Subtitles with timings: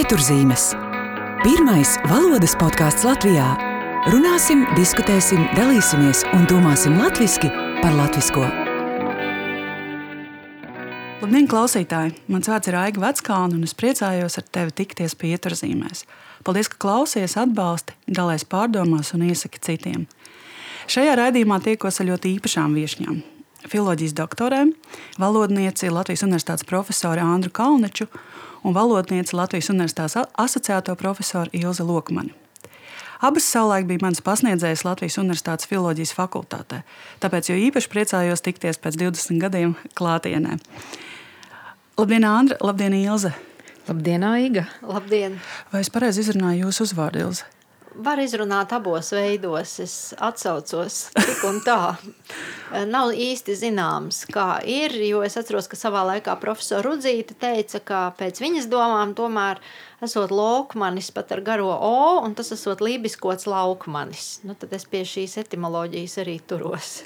[0.00, 0.62] Pieturzīmes.
[1.42, 3.44] Pirmais valodas podkāsts Latvijā.
[4.08, 7.50] Runāsim, diskutēsim, dalīsimies un domāsim latviešu
[7.82, 8.46] par latviešu.
[11.20, 12.14] Labdien, klausītāji!
[12.32, 16.06] Mans vārds ir Aiga Veckalna, un es priecājos ar tevi tikties pieturzīmēs.
[16.48, 20.08] Paldies, ka klausies, atbalsti, dalies pārdomās un iesaki citiem.
[20.88, 23.20] Šajā raidījumā tiekos ar ļoti īpašām viesņām.
[23.68, 24.72] Filoloģijas doktorēm,
[25.20, 28.06] valodnieci Latvijas Universitātes profesoru Andru Kalneču
[28.64, 32.32] un valodnieci Latvijas Universitātes asociēto profesoru Ilzi Lokmani.
[33.20, 36.80] Abas savulaik bija mans pasniedzējs Latvijas Universitātes filozofijas fakultātē,
[37.20, 40.56] tāpēc jau īpaši priecājos tikties pēc 20 gadiem klātienē.
[42.00, 42.56] Labdien, Andra!
[42.64, 43.34] Labdien, Ilze!
[43.88, 44.64] Labdien, Aiga!
[44.80, 45.36] Labdien!
[45.68, 47.59] Vai es pareizi izrunāju jūsu uzvārdu, Ilze?
[47.90, 49.72] Var izrunāt abos veidos.
[49.82, 51.96] Es atcaucos tik un tā.
[52.86, 58.02] Nav īsti zināms, kā ir, jo es atceros, ka savā laikā profesora Rudzīte teica, ka
[58.18, 59.58] pēc viņas domām tomēr
[60.06, 64.38] esot lokmanis pat ar garo O, un tas esot lībiskots laukmanis.
[64.46, 67.00] Nu, tad es pie šīs etimoloģijas arī turos.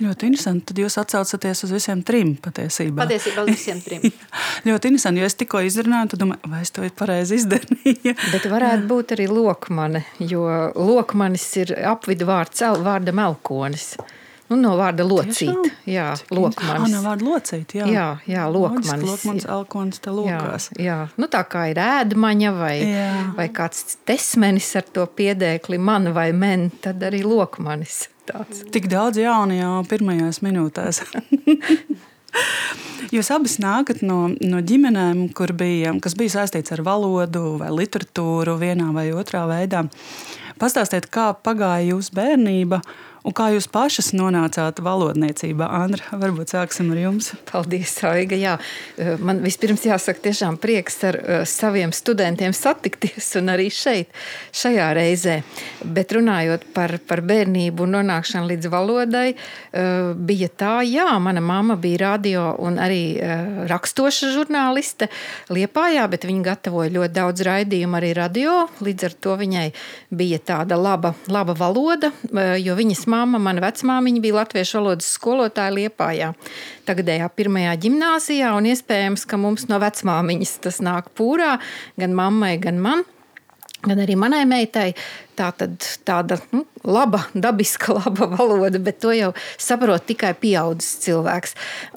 [0.00, 0.66] Ļoti interesanti.
[0.70, 3.04] Tad jūs atcaucaties uz visiem trim patiesībā.
[3.04, 4.06] Patiesībā uz visiem trim.
[4.68, 8.16] ļoti interesanti, jo es tikko izrunāju, tad domāju, vai es to pareizi izdarīju.
[8.34, 10.46] Bet varētu būt arī lokmane, jo
[10.78, 13.92] lokmanis ir apvidu vārds vārda melkonis.
[14.52, 15.70] Nu, no vārda locīt.
[15.88, 16.82] Jā, lokmanis.
[16.84, 17.86] Ah, no vārda locīt, jā.
[17.88, 19.06] Jā, jā lokmanis.
[19.08, 20.68] Lokmanis, elkonis, te lokās.
[20.76, 20.96] Jā, jā.
[21.16, 23.08] Nu, tā kā ir ēdmaņa vai, jā.
[23.38, 28.10] vai kāds tesmenis ar to piedēkli man vai men, tad arī lokmanis.
[28.28, 28.62] Tāds.
[28.70, 31.02] Tik daudz jaunu jau pirmajās minūtēs.
[33.12, 35.26] Jūs abas nākat no, no ģimenēm,
[35.58, 39.82] bija, kas bija saistīts ar valodu vai literatūru vienā vai otrā veidā.
[40.62, 42.80] Pastāstiet, kā pagāja jūsu bērnība
[43.22, 45.68] Un kā jūs pašas nonācāt valodniecībā?
[45.84, 47.28] Andra, varbūt sāksim ar jums.
[47.46, 48.34] Paldies, Aiga.
[48.34, 48.56] Jā.
[48.98, 54.10] Eh, man vispirms jāsaka, tiešām prieks ar uh, saviem studentiem satikties un arī šeit,
[54.58, 55.36] šajā reizē.
[55.86, 61.78] Bet runājot par, par bērnību un nonākšanu līdz valodai, uh, bija tā, jā, mana mamma
[61.78, 63.02] bija radio un arī
[63.70, 65.06] rakstoša žurnāliste
[65.52, 68.58] Liepājā, bet viņa gatavoja ļoti daudz raidījumu arī radio.
[68.82, 69.64] Līdz ar to viņai
[70.10, 72.10] bija tāda laba, laba valoda,
[72.58, 76.32] jo viņas mamma, mana vecmāmiņa bija latviešu valodas skolotāja Liepājā.
[76.88, 81.56] Tagadējā pirmajā ģimnāzijā, un iespējams, ka mums no vecmāmiņas tas nāk pūrā,
[82.00, 83.04] gan mammai, gan man.
[83.82, 84.92] Gan arī manai meitai
[85.34, 91.56] tā tad, tāda nu, laba, dabiska, laba valoda, bet to jau saprot tikai pieaugušs cilvēks.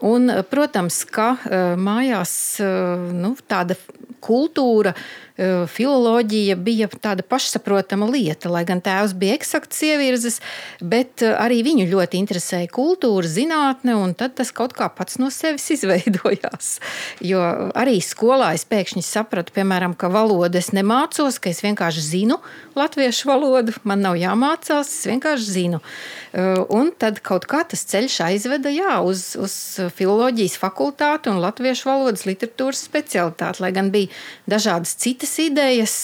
[0.10, 2.34] Un, protams, ka eh, mājās
[2.66, 3.78] eh, nu, tāda
[4.26, 4.96] kultūra,
[5.38, 8.50] filoloģija bija tāda pašsaprotama lieta.
[8.52, 10.40] Lai gan tēvs bija eksakts ievirzes,
[10.80, 16.78] bet arī viņu ļoti interesēja kultūra, zinātne, un tas kaut kā pats no sevis izveidojās.
[17.24, 17.44] Jo
[17.76, 22.40] arī skolā es pēkšņi sapratu, piemēram, ka valodu es nemācos, ka es vienkārši zinu
[22.76, 25.82] latviešu valodu, man nav jāmācās, es vienkārši zinu.
[26.76, 29.56] Un tad kaut kā tas ceļš aizveda jā, uz, uz
[29.96, 34.12] filoloģijas fakultāti un latviešu valodas literatūras specialitāti, lai gan bija
[34.52, 35.96] dažādas citas idejas,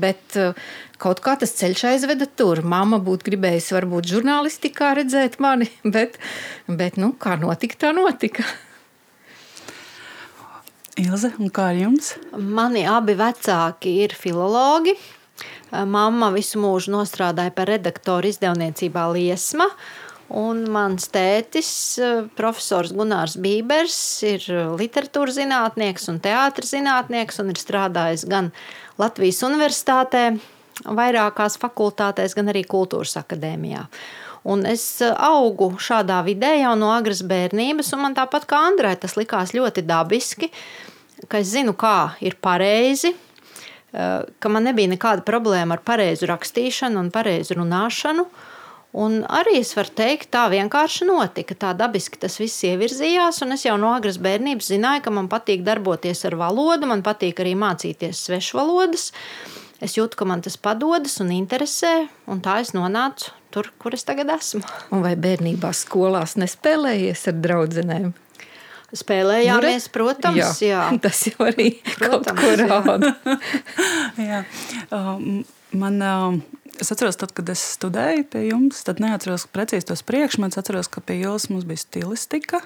[0.00, 0.54] bet eh,
[1.02, 2.62] kaut kā tas ceļš aizveda tur.
[2.66, 6.20] Māma būtu gribējusi varbūt žurnālistikā redzēt mani, bet,
[6.68, 8.46] bet nu, kā notika, tā notika.
[10.96, 12.14] Ilze, un kā ar jums?
[12.40, 14.94] Mani abi vecāki ir filologi.
[15.68, 19.66] Mamma visu mūžu nostrādāja par redaktoru izdevniecībā Liesma,
[20.34, 21.70] Un mans tētis,
[22.02, 24.42] eh, profesors Gunārs Bībers, ir
[24.74, 28.50] literatūras zinātnieks un teātris zinātnieks un ir strādājis gan
[28.98, 30.40] Latvijas universitātē,
[30.84, 33.86] vairākās fakultātēs, gan arī kultūras akadēmijā.
[34.46, 38.96] Un es eh, augu šādā vidē jau no agras bērnības, un man tāpat kā Andrai
[38.98, 40.50] tas likās ļoti dabiski,
[41.30, 43.14] ka es zinu, kā ir pareizi,
[43.92, 48.26] eh, ka man nebija nekāda problēma ar pareizu rakstīšanu un pareizu runāšanu.
[48.96, 51.56] Un arī es varu teikt, tā vienkārši notika.
[51.58, 55.66] Tā dabiski tas viss ievirzījās, un es jau no agras bērnības zināju, ka man patīk
[55.66, 59.10] darboties ar valodu, man patīk arī mācīties svešvalodas.
[59.84, 64.06] Es jūtu, ka man tas padodas un interesē, un tā es nonācu tur, kur es
[64.08, 64.62] tagad esmu.
[64.92, 68.14] Un vai bērnībā skolās nespēlējies ar draugiem?
[68.96, 70.68] Spēlējāmies, protams, jā.
[70.70, 70.82] jā.
[71.04, 73.12] Tas jau arī protams, kaut ko rāda.
[74.30, 74.42] jā.
[74.94, 75.42] Um,
[75.76, 76.38] man, um,
[76.80, 80.60] Es atceros, tad, kad es studēju pie jums, tad neatceros precīzi tos priekšmetus.
[80.60, 82.60] Atceros, ka pie jums bija stilistika.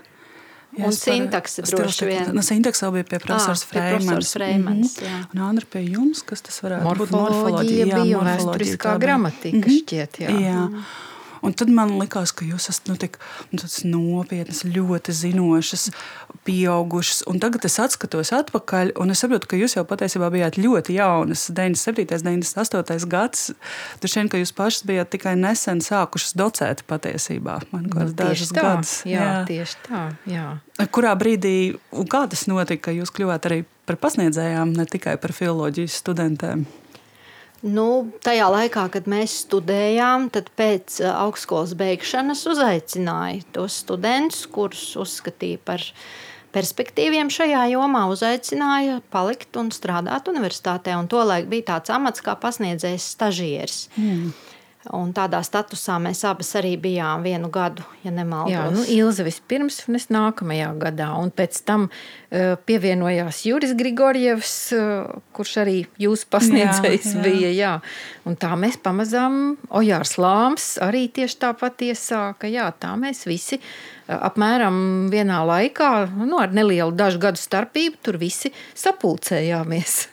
[0.78, 2.28] Ja un sintakse droši vien.
[2.34, 4.32] No sintakse jau bija pie profesors Freimans.
[4.32, 5.24] Freimans mm -hmm.
[5.34, 7.30] Un Andra pie jums, kas tas varētu morfoloģija būt?
[7.30, 9.78] Morfoloģija bija un vēsturiskā gramatika mm -hmm.
[9.82, 10.30] šķiet, jā.
[10.40, 10.68] jā.
[11.46, 13.16] Un tad man likās, ka jūs esat nu, tik
[13.52, 15.88] nu, nopietnas, ļoti zinošas,
[16.46, 17.22] pieaugušas.
[17.30, 21.46] Un tagad es skatos atpakaļ, un es saprotu, ka jūs jau patiesībā bijāt ļoti jaunas.
[21.56, 23.50] 97, 98 gads.
[24.02, 27.60] Tur šeit, ka jūs pašas bijāt tikai nesen sākušas docēt patiesībā.
[27.72, 28.94] Man nu, dažas tā, gadus.
[29.08, 30.04] Jā, jā, tieši tā.
[30.28, 30.46] Jā.
[30.92, 35.34] Kurā brīdī, un kā tas notika, ka jūs kļuvāt arī par pasniedzējām, ne tikai par
[35.36, 36.68] filozofijas studentēm?
[37.60, 44.86] Nu, tajā laikā, kad mēs studējām, tad pēc uh, augstskolas beigšanas uzaicināja tos studentus, kurus
[44.96, 45.84] uzskatīja par
[46.54, 50.96] perspektīviem šajā jomā, uzaicināja palikt un strādāt universitātē.
[50.96, 53.82] Un tolaik bija tāds amats kā pasniedzējs stažieris.
[54.00, 54.32] Mm.
[54.88, 58.52] Un tādā statusā mēs abas arī bijām vienu gadu, ja nemaldos.
[58.54, 61.10] Jā, nu, Ilze vispirms, un es nākamajā gadā.
[61.20, 67.24] Un pēc tam uh, pievienojās Juris Grigorjevs, uh, kurš arī jūsu pasniedzējs jā, jā.
[67.26, 67.50] bija.
[67.58, 67.74] Jā.
[68.24, 72.48] Un tā mēs pamazām, Ojārs Lāms arī tieši tāpat iesāka.
[72.48, 75.90] Jā, tā mēs visi uh, apmēram vienā laikā,
[76.22, 80.06] nu, ar nelielu dažu gadu starpību, tur visi sapulcējāmies.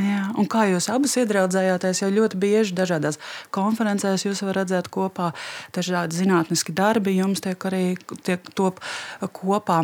[0.00, 3.18] Jā, un kā jūs abas iedraudzējāties, jau ļoti bieži dažādās
[3.52, 5.32] konferencēs jūs varat redzēt kopā
[5.76, 7.84] dažādi zinātniski darbi, jums tiek arī
[8.24, 8.80] tiek top
[9.36, 9.82] kopā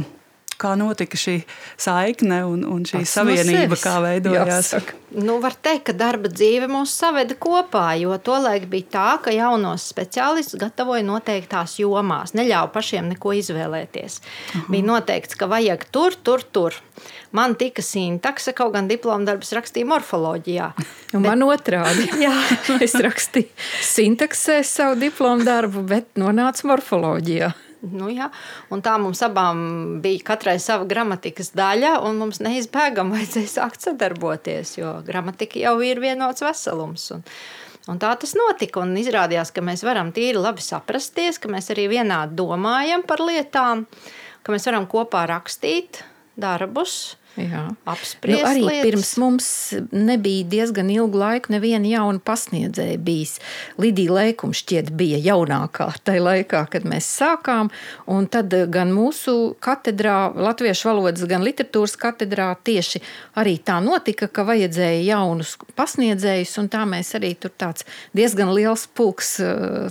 [0.58, 1.36] kā notika šī
[1.78, 4.50] saikne un, un šī Pats savienība, no kā veidojās?
[4.50, 4.96] Jāsaka.
[5.18, 9.86] Nu, var teikt, ka darba dzīve mūs saveda kopā, jo tolaik bija tā, ka jaunos
[9.88, 14.20] speciālistus gatavoja noteiktās jomās, neļāva pašiem neko izvēlēties.
[14.20, 14.66] -huh.
[14.68, 16.74] Bija noteikts, ka vajag tur, tur, tur.
[17.32, 20.72] Man tika sintakse, kaut gan diplomu darbus rakstīja morfoloģijā.
[21.14, 21.30] Un bet...
[21.30, 22.08] man otrādi.
[22.26, 22.34] Jā,
[22.86, 23.48] es rakstīju
[23.84, 27.52] sintaksē savu diplomu darbu, bet nonācu morfoloģijā.
[27.78, 28.26] Nu, jā.
[28.74, 29.60] un tā mums abām
[30.02, 36.02] bija katrai sava gramatikas daļa, un mums neizbēgami vajadzēja sākt sadarboties, jo gramatika jau ir
[36.02, 37.06] vienots veselums.
[37.14, 37.22] Un,
[37.92, 38.82] un tā tas notika.
[38.82, 43.86] Un izrādījās, ka mēs varam tīri labi saprasties, ka mēs arī vienādi domājam par lietām,
[44.42, 46.02] ka mēs varam kopā rakstīt
[46.38, 47.14] darbus
[47.88, 48.42] apspriest.
[48.42, 48.84] Nu, arī lietas.
[48.86, 49.48] pirms mums
[49.92, 53.38] nebija diezgan ilgu laiku neviena jauna pasniedzēja bijis.
[53.78, 57.70] Lidija Lēkuma šķiet bija jaunākā tajā laikā, kad mēs sākām,
[58.10, 63.02] un tad gan mūsu katedrā, latviešu valodas, gan literatūras katedrā tieši
[63.38, 67.86] arī tā notika, ka vajadzēja jaunus pasniedzējus, un tā mēs arī tur tāds
[68.16, 69.36] diezgan liels pulks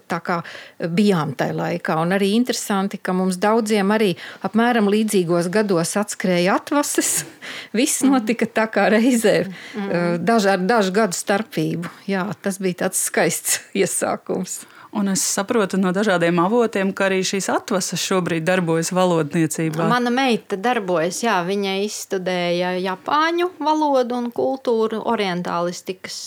[0.07, 0.41] tā kā
[0.79, 1.97] bijām tajā laikā.
[2.03, 4.13] Un arī interesanti, ka mums daudziem arī
[4.45, 7.23] apmēram līdzīgos gados atskrēja atvases,
[7.77, 10.23] Viss notika tā kā reizē, mm.
[10.25, 11.91] daž, ar dažu gadu starpību.
[12.09, 14.63] Jā, tas bija tāds skaists iesākums.
[14.97, 19.85] Un es saprotu no dažādiem avotiem, ka arī šīs atvases šobrīd darbojas valodniecībā.
[19.91, 26.17] Mana meita darbojas, jā, viņa izstudēja japāņu valodu un kultūru, orientālistikas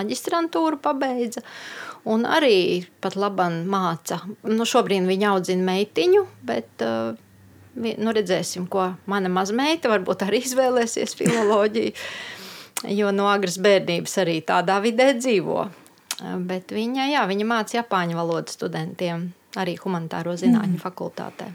[0.00, 1.44] maģistrantūru pabeidza.
[2.08, 4.22] Un arī pat labam māca.
[4.48, 7.12] Nu, šobrīd viņa audzina meitiņu, bet uh,
[7.80, 11.94] nu, redzēsim, ko mana mazmeita varbūt arī izvēlēsies filoloģiju.
[12.96, 15.66] Jo no agras bērnības arī tādā vidē dzīvo.
[16.48, 19.30] Bet viņa, jā, viņa māca japāņu valodu studentiem
[19.60, 20.82] arī humanitāro zinātņu mm.
[20.84, 21.50] fakultātē.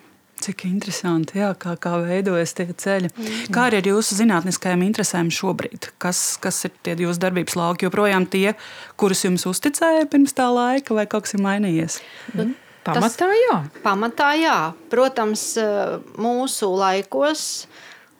[0.45, 3.09] Cik interesanti, jā, kā, kā veidojas tie ceļi.
[3.13, 3.37] Mm.
[3.55, 5.93] Kā arī ar jūsu zinātniskajām interesēm šobrīd?
[6.01, 7.87] Kas, kas ir tie jūsu darbības lauki?
[7.87, 8.51] Joprojām tie,
[8.99, 12.01] kurus jums uzticēja pirms tā laika, vai kaut kas ir mainījies?
[12.35, 12.53] Mm.
[12.85, 13.57] Pamatā jā.
[13.81, 14.57] Pamatā jā.
[14.91, 17.65] Protams, eh, mūsu laikos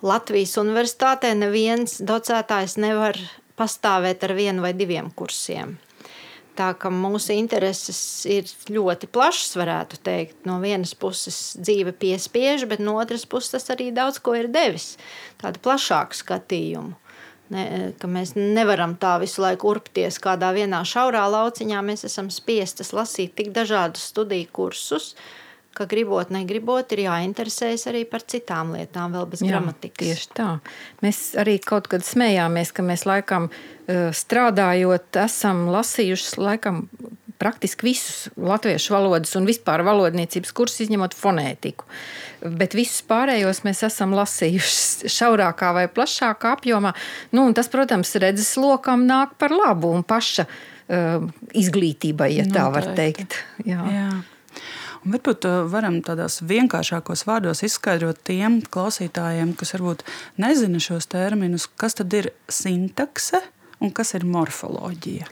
[0.06, 3.18] Latvijas universitātē neviens docētājs nevar
[3.58, 5.78] pastāvēt ar vienu vai diviem kursiem.
[6.56, 8.00] Tā kā mūsu intereses
[8.32, 10.38] ir ļoti plašas, varētu teikt.
[10.48, 14.96] No vienas puses dzīve piespiež, bet no otras puses tas arī daudz ko ir devis.
[15.42, 16.96] Tādu plašāku skatījumu.
[17.54, 21.82] Ne, mēs nevaram tā visu laiku urpties kādā vienā šaurā lauciņā.
[21.86, 25.12] Mēs esam spiestas lasīt tik dažādus studiju kursus,
[25.78, 30.02] ka gribot, negribot, ir jāinteresējas arī par citām lietām, vēl bez Jā, gramatikas.
[30.02, 30.48] Tieši tā.
[31.06, 33.52] Mēs arī kaut kad smējāmies, ka mēs laikam
[33.86, 36.86] strādājot, esam lasījuši laikam
[37.42, 41.88] praktiski visus latviešu valodas un vispār valodniecības kursus, izņemot fonētiku.
[42.60, 46.94] Bet visus pārējos mēs esam lasījuši šaurākā vai plašākā apjomā.
[47.36, 52.94] Nu, tas, protams, redzes lokam nāk par labu un paša uh, izglītībai, ja tā var
[52.98, 53.40] teikt.
[53.66, 53.84] Jā.
[53.92, 54.10] Jā.
[55.06, 60.06] Un varbūt uh, varam tādās vienkāršākos vārdos izskaidrot tiem klausītājiem, kas varbūt
[60.42, 63.44] nezina šos terminus, kas tad ir sintakse
[63.84, 65.30] un kas ir morfoloģija.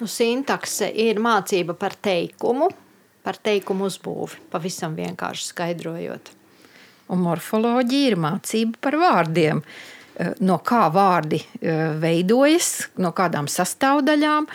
[0.00, 2.70] Nu, sintakse ir mācība par teikumu,
[3.20, 6.30] par teikumu uzbūvi, pavisam vienkārši skaidrojot.
[7.12, 9.60] Un morfoloģija ir mācība par vārdiem.
[9.60, 14.48] Eh, no kā vārdi eh, veidojas, no kādām sastāvdaļām,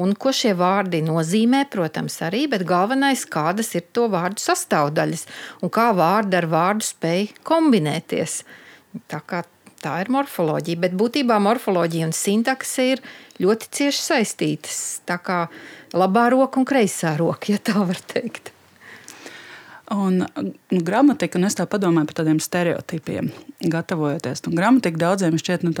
[0.00, 5.26] un ko šie vārdi nozīmē, protams, arī, bet galvenais, kādas ir to vārdu sastāvdaļas
[5.60, 8.40] un kā vārdi ar vārdu spēj kombinēties.
[9.12, 9.44] Tā, kā,
[9.82, 13.04] tā ir morfoloģija, bet būtībā morfoloģija un sintakse ir
[13.40, 14.78] ļoti cieši saistītas.
[15.08, 15.42] Tā kā
[15.96, 18.52] labā roka un kreisā roka, ja tā var teikt.
[19.90, 23.32] Un nu, gramatika, un es tā domāju par tādiem stereotipiem,
[23.72, 24.44] gatavojoties.
[24.46, 25.74] Nu, gramatika daudziem šķiet nu,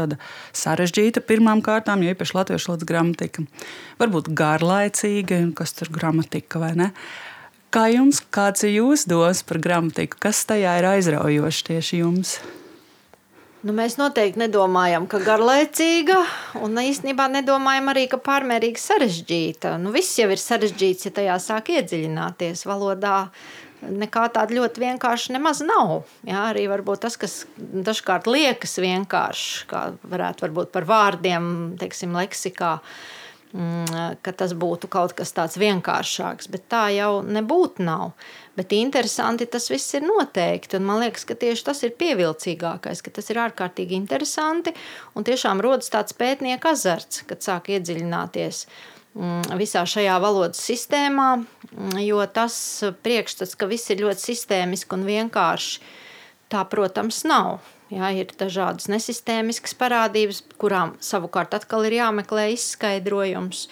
[0.50, 3.46] sarežģīta pirmām kārtām, jo īpaši latviešu valodas gramatika.
[4.02, 6.90] Varbūt garlaicīga, kas tur gramatika vai ne.
[7.70, 10.18] Kā jums, kāds ir jūsu domas par gramatiku?
[10.26, 12.40] Kas tajā ir aizraujoši tieši jums?
[13.60, 16.16] Nu, mēs noteikti nedomājam, ka garlaicīga,
[16.64, 19.74] un īstenībā nedomājam arī, ka pārmērīgi sarežģīta.
[19.82, 23.26] Nu, viss jau ir sarežģīts, ja tajā sāk iedziļināties valodā
[23.84, 26.08] nekā tāda ļoti vienkārša nemaz nav.
[26.24, 26.64] Jā, arī
[27.04, 32.78] tas, kas dažkārt liekas vienkārši, kā varētu būt par vārdiem, teiksim, leksikā,
[33.52, 38.16] mm, ka tas būtu kaut kas tāds vienkāršāks, bet tā jau nebūtu nav.
[38.60, 43.12] Bet interesanti tas viss ir noteikti, un man liekas, ka tieši tas ir pievilcīgākais, ka
[43.16, 44.74] tas ir ārkārtīgi interesanti,
[45.16, 48.66] un tiešām rodas tāds pētnieka azarts, kad sāk iedziļināties.
[49.16, 52.54] Mm, visā šajā valodas sistēmā, mm, jo tas
[53.00, 55.80] priekšstats, ka viss ir ļoti sistēmiski un vienkārši,
[56.52, 57.62] tā, protams, nav.
[57.88, 63.70] Jā, ir dažādas nesistēmiskas parādības, kurām savukārt atkal ir jāmeklē izskaidrojums.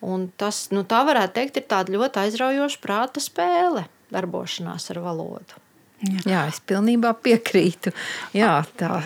[0.00, 5.62] Un tas, nu, tā varētu teikt, ir tāda ļoti aizraujoša prāta spēle, darbošanās ar valodu.
[6.04, 7.92] Jā, Jā es pilnībā piekrītu.
[8.36, 9.00] Jā, tā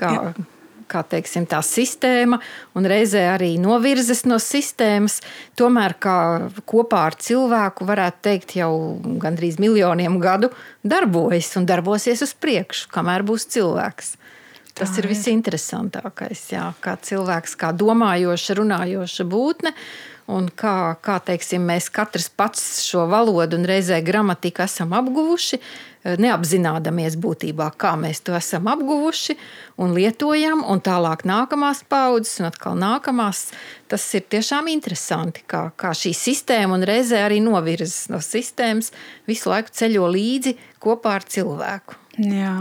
[0.00, 0.12] kā.
[0.12, 0.52] Jā
[0.90, 2.38] kā teiksim, tā sistēma,
[2.78, 5.20] un reizē arī novirzes no sistēmas.
[5.58, 8.70] Tomēr kopā ar cilvēku, varētu teikt, jau
[9.22, 10.52] gandrīz miljoniem gadu
[10.86, 14.14] darbojas un darbosies uz priekšu, kamēr būs cilvēks.
[14.76, 16.50] Tas ir visinteresantākais.
[16.52, 19.72] Jā, kā cilvēks, kā domājoša, runājoša būtne.
[20.26, 25.60] Un kā, kā teiksim, mēs katrs pats šo valodu un reizē gramatiku esam apguvuši,
[26.18, 29.36] neapzināmies būtībā, kā mēs to esam apguvuši
[29.82, 33.48] un lietojam, un tālāk nākamās paudzes, un atkal nākamās.
[33.90, 38.92] Tas ir tiešām interesanti, kā, kā šī sistēma un reizē arī novirzes no sistēmas
[39.30, 41.98] visu laiku ceļo līdzi kopā ar cilvēku.
[42.22, 42.56] Jā.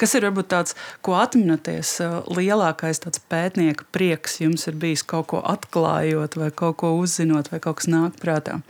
[0.00, 1.96] Kas ir varbūt tāds, ko atminaties,
[2.30, 7.80] lielākais pētnieka prieks jums ir bijis kaut ko atklājot, vai kaut ko uzzinot, vai kaut
[7.82, 8.60] kas nāk prātā?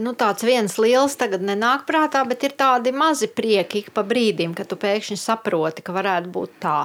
[0.00, 4.70] nu, tāds viens liels tagad nenāk prātā, bet ir tādi mazi prieki pa brīdim, kad
[4.70, 6.78] tu pēkšņi saproti, ka varētu būt tā,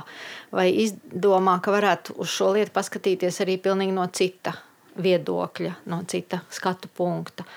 [0.55, 4.55] vai izdomā, ka varētu uz šo lietu paskatīties arī pilnīgi no cita
[5.01, 7.47] viedokļa, no cita skatu punkta.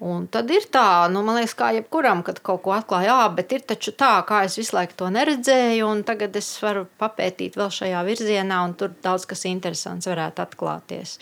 [0.00, 3.52] Un tad ir tā, nu, man liekas, kā jebkuram, kad kaut ko atklāja, jā, bet
[3.52, 7.68] ir taču tā, kā es visu laiku to neredzēju, un tagad es varu papētīt vēl
[7.76, 11.18] šajā virzienā, un tur daudz kas interesants varētu atklāties.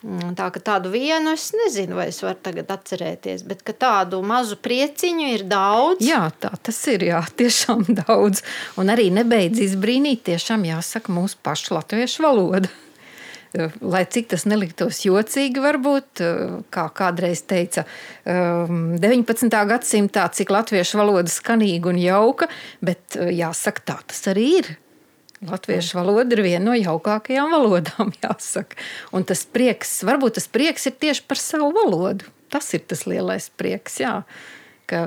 [0.00, 5.26] Tā ka tādu vienu es nezinu, vai es varu tagad atcerēties, bet tādu mazu prieciņu
[5.34, 6.00] ir daudz.
[6.00, 7.04] Jā, tā tas ir.
[7.10, 8.40] Jā, tiešām daudz.
[8.80, 12.72] Un arī nebeidz izbrīnīt, tiešām jāsaka, mūsu pašu latviešu valoda.
[13.82, 16.22] Lai cik tas neliktos jocīgi, varbūt,
[16.70, 17.82] kā kādreiz teica,
[18.24, 19.48] 19.
[19.48, 22.46] Um, gadsimtā, cik latviešu valoda skanīga un jauka,
[22.84, 24.70] bet jāsaka, tā tas arī ir.
[25.48, 28.78] Latviešu valoda ir viena no jaukākajām valodām, jāsaka.
[29.16, 32.28] Un tas prieks, varbūt tas prieks ir tieši par savu valodu.
[32.50, 34.00] Tas ir tas lielais prieks.
[34.02, 34.20] Jā.
[34.90, 35.00] Ka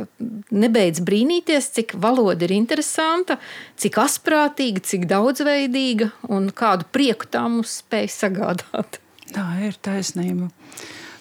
[0.56, 3.40] nebeidz brīnīties, cik valoda ir interesanta,
[3.80, 9.02] cik asprātīga, cik daudzveidīga un kādu prieku tā mums spēj sagādāt.
[9.34, 10.52] Tā ir taisnība.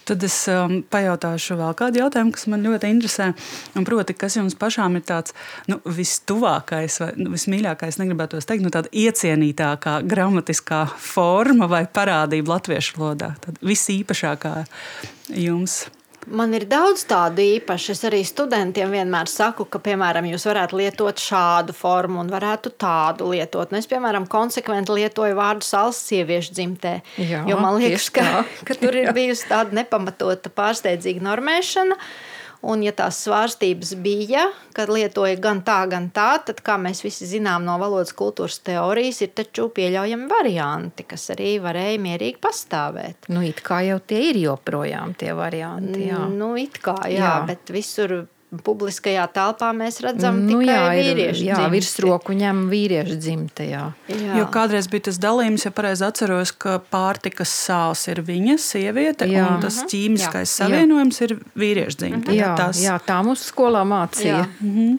[0.02, 3.28] Tad es um, pajautāšu vēl kādu jautājumu, kas man ļoti interesē.
[3.86, 5.34] Proti, kas jums pašām ir tāds
[5.70, 12.98] nu, vistuvākais vai nu, vismīļākais, negribētu teikt, nu, tāda iecienītākā gramatiskā forma vai parādība latviešu
[12.98, 13.32] valodā?
[13.46, 14.56] Tad visīpašākā
[15.38, 15.84] jums.
[16.30, 17.94] Man ir daudz tādu īpašu.
[17.96, 23.32] Es arī studentiem vienmēr saku, ka, piemēram, jūs varētu lietot šādu formu un varētu tādu
[23.32, 23.72] lietot.
[23.72, 26.94] Nu, es, piemēram, konsekventi lietoju vārdu salas sieviešu dzimtē.
[27.18, 31.98] Jā, jo man liekas, ka, ka tur ir bijusi tāda nepamatota pārsteidzīga normēšana.
[32.62, 34.44] Un, ja tās svārstības bija,
[34.76, 39.18] kad lietoja gan tā, gan tā, tad, kā mēs visi zinām no valodas kultūras teorijas,
[39.24, 43.26] ir taču pieļaujami varianti, kas arī varēja mierīgi pastāvēt.
[43.34, 46.06] Nu, it kā jau tie ir joprojām tie varianti.
[46.12, 46.22] Jā.
[46.30, 47.34] Nu, it kā, jā, jā.
[47.50, 48.20] bet visur
[48.60, 51.72] publiskajā telpā mēs redzam Nu, tikai jā, ir, vīriešu jā, dzimti.
[51.72, 53.64] virsroku ņem vīriešu dzimte.
[53.70, 53.84] Jā.
[54.12, 54.36] Jā.
[54.36, 59.46] Jo kādreiz bija tas dalījums, ja pareizi atceros, ka pārtikas sāls ir viņa sieviete, Jā.
[59.48, 60.52] un tas ķīmiskais Jā.
[60.66, 62.36] savienojums ir vīriešu dzimte.
[62.36, 64.42] Jā, tas, jā, tā mums skolā mācīja.
[64.44, 64.98] Jā.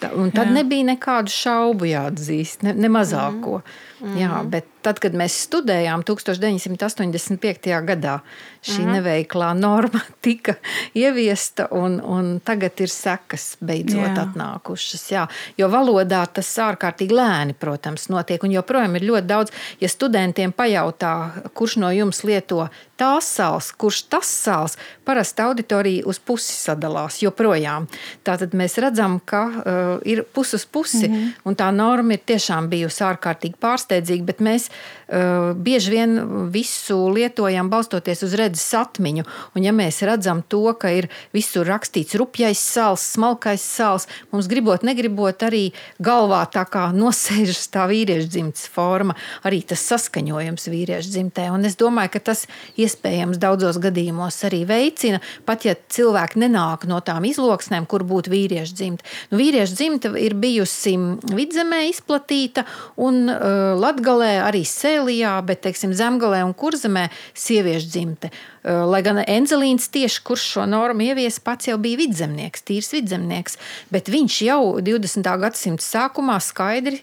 [0.00, 0.58] Tā, un tad Jā.
[0.60, 3.62] nebija nekādu šaubu jāatzīst, ne, ne mazāko.
[4.00, 7.68] Jā, bet tad, kad mēs studējām 1985.
[7.84, 8.16] gadā,
[8.64, 10.56] šī neveiklā norma tika
[10.96, 14.26] ieviesta, un, un tagad ir sekas beidzot Jā.
[14.26, 15.04] atnākušas.
[15.12, 15.26] Jā.
[15.60, 18.42] Jo valodā tas ārkārtīgi lēni, protams, notiek.
[18.46, 21.14] Un joprojām ir ļoti daudz, ja studentiem pajautā,
[21.56, 22.68] kurš no jums lieto
[23.00, 24.76] tās sāls, kurš tas sāls,
[25.08, 27.20] parasti auditorija uz pusi sadalās.
[27.24, 27.88] Joprojām.
[28.26, 31.32] Tātad mēs redzam, ka uh, ir pus uz pusi, mm -hmm.
[31.44, 33.56] un tā norma ir tiešām bijusi ārkārtīgi
[33.90, 36.16] pārsteidzīga, bet mēs uh, bieži vien
[36.52, 39.24] visu lietojam balstoties uz redzes atmiņu.
[39.56, 44.84] Un ja mēs redzam to, ka ir visur rakstīts rupjais sāls, smalkais sāls, mums gribot,
[44.86, 51.50] negribot arī galvā tā kā nosēžas tā vīriešu dzimtes forma, arī tas saskaņojums vīriešu dzimtē.
[51.50, 52.46] Un es domāju, ka tas
[52.80, 58.76] iespējams daudzos gadījumos arī veicina, pat ja cilvēki nenāk no tām izloksnēm, kur būtu vīriešu
[58.78, 59.06] dzimte.
[59.30, 60.96] Nu, vīriešu dzimte ir bijusi
[61.30, 62.64] vidzemē izplatīta
[63.00, 68.30] un uh, latgalē arī sēlijā, bet, teiksim, zemgalē un kurzemē sieviešu dzimte.
[68.64, 73.56] Lai gan Enzelīns tieši, kurš šo normu ievies, pats jau bija vidzemnieks, tīrs vidzemnieks,
[73.92, 75.30] bet viņš jau 20.
[75.44, 77.00] gadsimta sākumā skaidri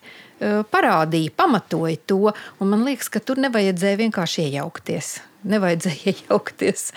[0.72, 5.17] parādīja, pamatoja to, un man liekas, ka tur nevajadzēja vienkārši iejaukties
[5.50, 6.92] nevajadzēja iejaukties.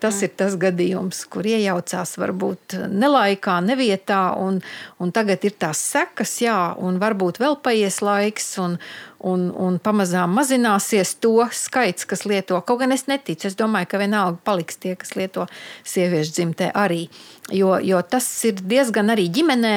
[0.00, 4.60] Tas ir tas gadījums, kur iejaucās varbūt nelaikā, nevietā, un,
[5.02, 8.78] un tagad ir tās sekas, jā, un varbūt vēl paies laiks, un,
[9.26, 12.60] un, un pamazām mazināsies to skaits, kas lieto.
[12.66, 15.48] Kaut gan es neticu, es domāju, ka vienalga paliks tie, kas lieto
[15.86, 17.06] sieviešu dzimtē arī.
[17.54, 19.76] Jo, jo tas ir diezgan arī ģimenē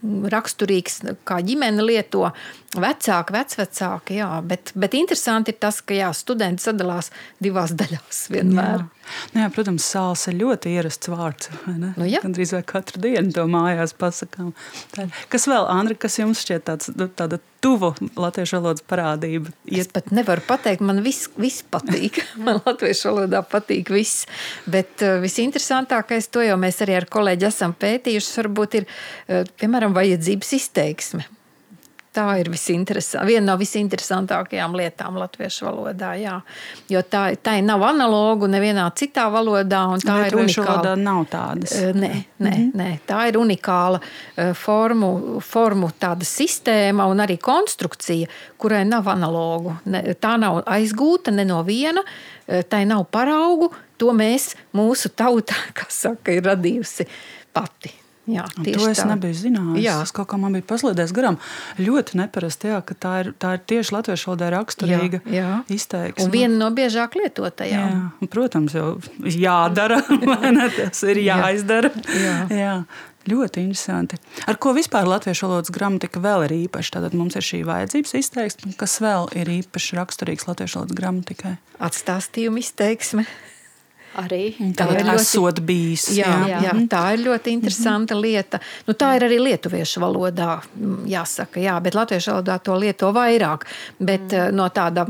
[0.00, 2.30] raksturīgs, kā ģimene lieto,
[2.78, 4.20] vecāki, vecvecāki.
[4.20, 7.10] Jā, bet, bet interesanti ir tas, ka jā, studenti sadalās
[7.42, 8.84] divās daļās vienmēr.
[8.84, 8.88] Jā.
[9.32, 11.50] Nu, jā, protams, sāls ir ļoti ierasts vārds.
[11.66, 11.90] Nu.
[11.98, 14.52] Gan drīz vai katru dienu to mājās pasakām.
[14.94, 15.08] Tā.
[15.32, 19.50] Kas vēl, Andri, kas jums šķiet tāds, nu, tāda tuvu latviešu valodas parādība?
[19.66, 22.22] Es pat nevaru pateikt, man viss, viss patīk.
[22.46, 24.28] Man latviešu valodā patīk viss.
[24.70, 29.96] Bet uh, visinteresantākais, to jau mēs arī ar kolēģi esam pētījuši, varbūt ir, uh, piemēram,
[29.96, 31.26] vajadzības izteiksme.
[32.10, 36.08] Tā ir viena no visinteresantākajām lietām latviešu valodā.
[36.18, 36.40] Jā.
[36.90, 39.84] Jo tā, tā nav analoga nevienā citā valodā.
[40.02, 40.66] Tā ir unikāla.
[40.72, 41.76] valodā nav tādas.
[41.94, 42.10] Nē,
[42.42, 42.72] nē, -hmm.
[42.74, 44.00] nē, tā ir unikāla
[44.54, 45.92] formu, formu
[46.26, 48.26] sistēma un arī konstrukcija,
[48.58, 49.76] kurai nav analogu.
[50.20, 52.02] Tā nav aizgūta ne no viena,
[52.68, 53.70] tai nav paraugu.
[53.98, 57.06] To mēs, mūsu tauta, kas saka, ir radījusi
[57.52, 57.99] pati.
[58.30, 59.08] Jā, to es tā.
[59.10, 59.82] nebiju zinājis.
[59.84, 59.96] Jā.
[60.04, 61.40] Tas kaut kā man bija paslēdzies garām.
[61.80, 65.52] Ļoti neparasti, jā, ka tā ir, tā ir tieši latviešu valodā raksturīga jā, jā.
[65.76, 66.26] izteiksme.
[66.26, 68.00] Un viena no biežāk lietotajām.
[68.20, 70.02] Jā, protams, jau jādara,
[70.56, 71.92] ne, tas ir jāizdara.
[72.14, 72.36] Jā.
[72.54, 72.74] Jā.
[73.28, 74.16] Ļoti interesanti.
[74.48, 77.02] Ar ko vispār latviešu valodas gramatika vēl ir īpaša?
[77.04, 81.52] Tad mums ir šī vajadzības izteiksme, kas vēl ir īpaši raksturīgs latviešu valodas gramatikai.
[81.84, 83.26] Atstāstījuma izteiksme.
[84.18, 86.08] Arī tā ir ļoti bijis.
[86.16, 86.60] Jā, jā.
[86.64, 88.22] Jā, tā ir ļoti interesanta mm -hmm.
[88.22, 88.60] lieta.
[88.86, 90.60] Nu, tā ir arī lietuviešu valodā,
[91.06, 93.66] jāsaka, jā, bet latviešu valodā to lieto vairāk.
[93.98, 94.54] Bet mm.
[94.54, 95.06] no tāda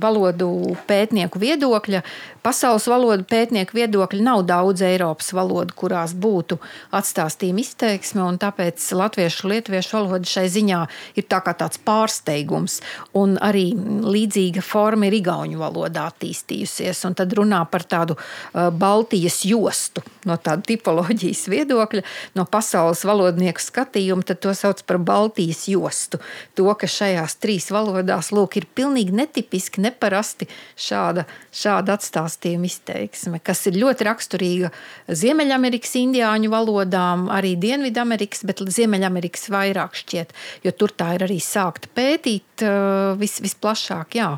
[0.00, 2.02] valodu pētnieku viedokļa,
[2.44, 6.58] pasaules valodu pētnieku viedokļa, nav daudz Eiropas valodu, kurās būtu
[6.94, 10.80] atstāstījuma izteiksme, un tāpēc latviešu un lietuviešu valoda šai ziņā
[11.16, 12.80] ir tā kā tāds pārsteigums.
[13.16, 19.40] Un arī līdzīga forma ir igauņu valodā attīstījusies, un tad runā par tādu uh, Baltijas
[19.48, 22.04] jostu no tāda tipoloģijas viedokļa,
[22.36, 26.20] no pasaules valodnieku skatījuma, tad to sauc par Baltijas jostu.
[26.56, 30.48] To, ka šajās trīs valodās lūk, ir pilnīgi netipiski, neparasti
[30.80, 34.70] šāda, šāda atstāstījuma izteiksme, kas ir ļoti raksturīga
[35.08, 41.90] Ziemeļamerikas indiāņu valodām, arī Dienvidamerikas, bet Ziemeļamerikas vairāk šķiet, jo tur tā ir arī sākta
[41.94, 44.18] pētīt uh, vis, visplašāk.
[44.20, 44.30] Jā.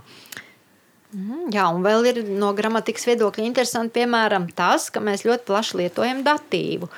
[1.17, 5.81] Mhm, jā, un vēl ir no gramatikas viedokļa interesanti, piemēram, tas, ka mēs ļoti plaši
[5.81, 6.91] lietojam datīvu.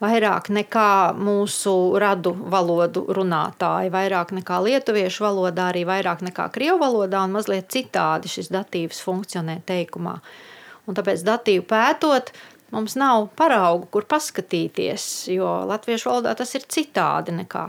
[0.00, 7.20] Vairāk nekā mūsu radu valodu runātāji, vairāk nekā lietuviešu valodā, arī vairāk nekā krievu valodā,
[7.28, 10.16] un mazliet citādi šis datīvs funkcionē teikumā.
[10.88, 12.32] Un tāpēc datīvu pētot,
[12.72, 15.04] mums nav paraugu, kur paskatīties,
[15.36, 17.68] jo latviešu valodā tas ir citādi nekā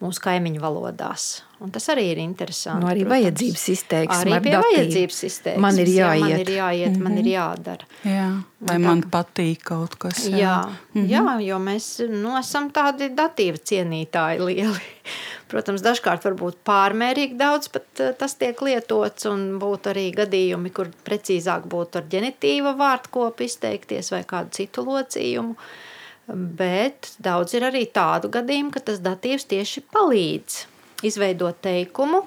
[0.00, 1.28] mūsu kaimiņu valodās.
[1.60, 2.80] Un tas arī ir interesanti.
[2.80, 3.12] Nu, arī protams.
[3.18, 4.16] vajadzības izteiksme.
[4.16, 4.76] Arī ar pie datīvu.
[4.76, 5.64] vajadzības izteiksmes.
[5.66, 6.22] Man ir jā, jāiet.
[6.22, 7.88] man ir jāiet, man ir jādara.
[8.08, 8.28] Jā.
[8.60, 10.22] Vai tā man patīk kaut kas?
[10.24, 11.10] Jā, mm -hmm.
[11.10, 14.88] jā jo mēs nu, esam tādi datīvi cienītāji lieli.
[15.50, 20.88] Protams, dažkārt varbūt pārmērīgi daudz, bet eh, tas tiek lietots un būtu arī gadījumi, kur
[21.04, 25.56] precīzāk būtu ar ģenitīva vārdkopu izteikties vai kādu citu locījumu.
[26.30, 30.58] Bet daudz ir arī tādu gadījumu, ka tas datīvs tieši palīdz
[31.06, 32.22] izveidot teikumu,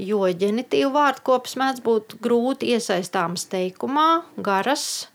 [0.00, 5.08] jo ģenitīva vārdkops mēdz būt grūti iesaistāms teikumā, garas,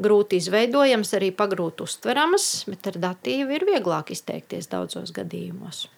[0.00, 5.88] grūti izveidojams, arī pagrūti uztveramas, bet ar datīvu ir vieglāk izteikties daudzos gadījumos.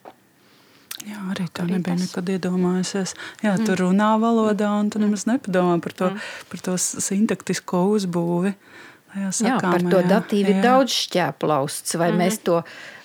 [1.07, 2.11] Jā, arī tā Arī nebija tas.
[2.11, 3.15] nekad iedomājusies.
[3.45, 6.11] Jā, tu runā valodā, un tu nemaz nepadomā par to,
[6.51, 8.53] par to sintaktisko uzbūvi.
[8.53, 8.70] tajā
[9.19, 12.61] Jā, par to datīvu ir daudz šķēplausts, vai mēs to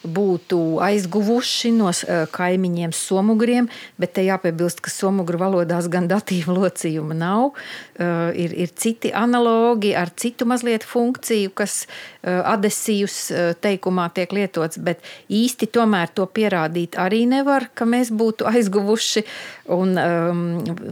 [0.06, 3.70] būtu aizguvuši no eh, kaimiņiem somugriem,
[4.02, 7.54] bet te jāpiebilst, ka somugru valodās gan datīva locījuma nav.
[8.00, 13.18] Eh, Ir, ir citi analogi ar citu mazliet funkciju, kas eh, adesīvs
[13.64, 19.24] teikumā tiek lietots, bet īsti tomēr to pierādīt arī nevar, ka mēs būtu aizguvuši,
[19.72, 20.42] un, um,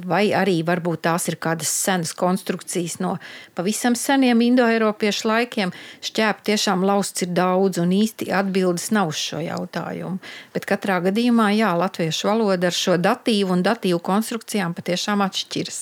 [0.08, 3.18] vai arī varbūt tās ir kādas senas konstrukcijas no
[3.58, 5.74] pavisam seniem indoeiropiešu laikiem.
[6.06, 10.20] Šķēp tiešām lausts ir daudz, un īsti atbildes nav uz šo jautājumu.
[10.54, 15.82] Bet katrā gadījumā, jā, latviešu valoda ar šo datīvu un datīvu konstrukcijām patiešām atšķiras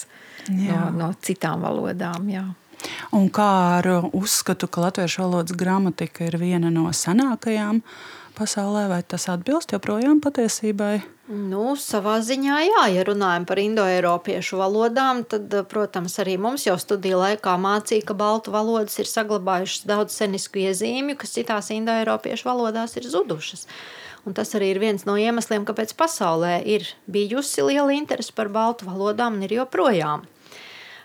[0.49, 0.81] no, Jā.
[0.95, 2.29] no citām valodām.
[2.31, 2.45] Jā.
[3.13, 7.83] Un kā ar uzskatu, ka latviešu valodas gramatika ir viena no senākajām
[8.37, 10.95] pasaulē, vai tas atbilst joprojām patiesībai?
[11.31, 17.21] Nu, savā ziņā, jā, ja runājam par indoeiropiešu valodām, tad, protams, arī mums jau studiju
[17.21, 23.07] laikā mācīja, ka baltu valodas ir saglabājušas daudz senisku iezīmju, kas citās indoeiropiešu valodās ir
[23.07, 23.63] zudušas.
[24.27, 28.91] Un tas arī ir viens no iemesliem, kāpēc pasaulē ir bijusi liela interese par baltu
[28.91, 30.27] valodām un ir joprojām.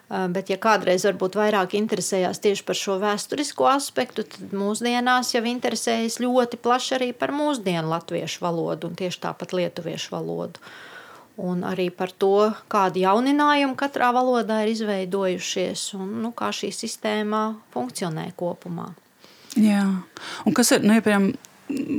[0.07, 5.43] Uh, Bet, ja kādreiz varbūt vairāk interesējās tieši par šo vēsturisko aspektu, tad mūsdienās jau
[5.51, 10.63] interesējas ļoti plaši arī par mūsdienu latviešu valodu un tieši tāpat lietuviešu valodu.
[11.43, 17.43] Un arī par to, kādi jauninājumi katrā valodā ir izveidojušies un nu, kā šī sistēma
[17.75, 18.93] funkcionē kopumā.
[19.59, 19.83] Jā,
[20.47, 21.33] un kas ir, nu, ja, piemēram,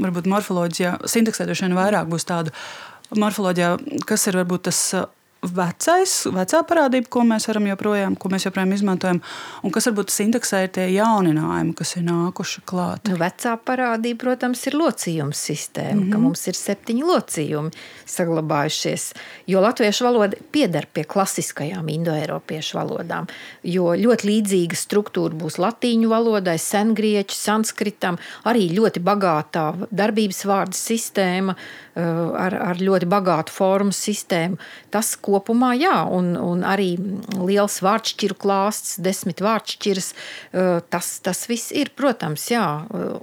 [0.08, 2.56] varbūt morfoloģijā, sintaksē droši vien vairāk būs tādu
[3.20, 3.76] morfoloģijā,
[4.08, 4.82] kas ir varbūt tas
[5.46, 9.20] vecais, vecā parādība, ko mēs varam joprojām, ko mēs joprojām izmantojam,
[9.64, 13.08] un kas varbūt sintaksē ir tie jauninājumi, kas ir nākuši klāt.
[13.10, 16.12] Nu, vecā parādība, protams, ir locījuma sistēma, mm -hmm.
[16.12, 17.72] ka mums ir septiņi locījumi
[18.06, 19.14] saglabājušies.
[19.48, 23.28] Jo latviešu valoda pieder pie klasiskajām indoeiropiešu valodām.
[23.64, 31.56] Jo ļoti līdzīga struktūra būs latīņu valodai, sengrieķu, sanskritam, arī ļoti bagātā darbības vārdu sistēma
[31.56, 32.04] eh,
[32.46, 34.58] ar, ar ļoti bagātu formu sistēmu.
[34.90, 36.94] Tas kopumā, jā, un, un arī
[37.38, 42.66] liels vārdšķiru klāsts, desmit vārdšķiras, eh, tas, tas viss ir, protams, jā.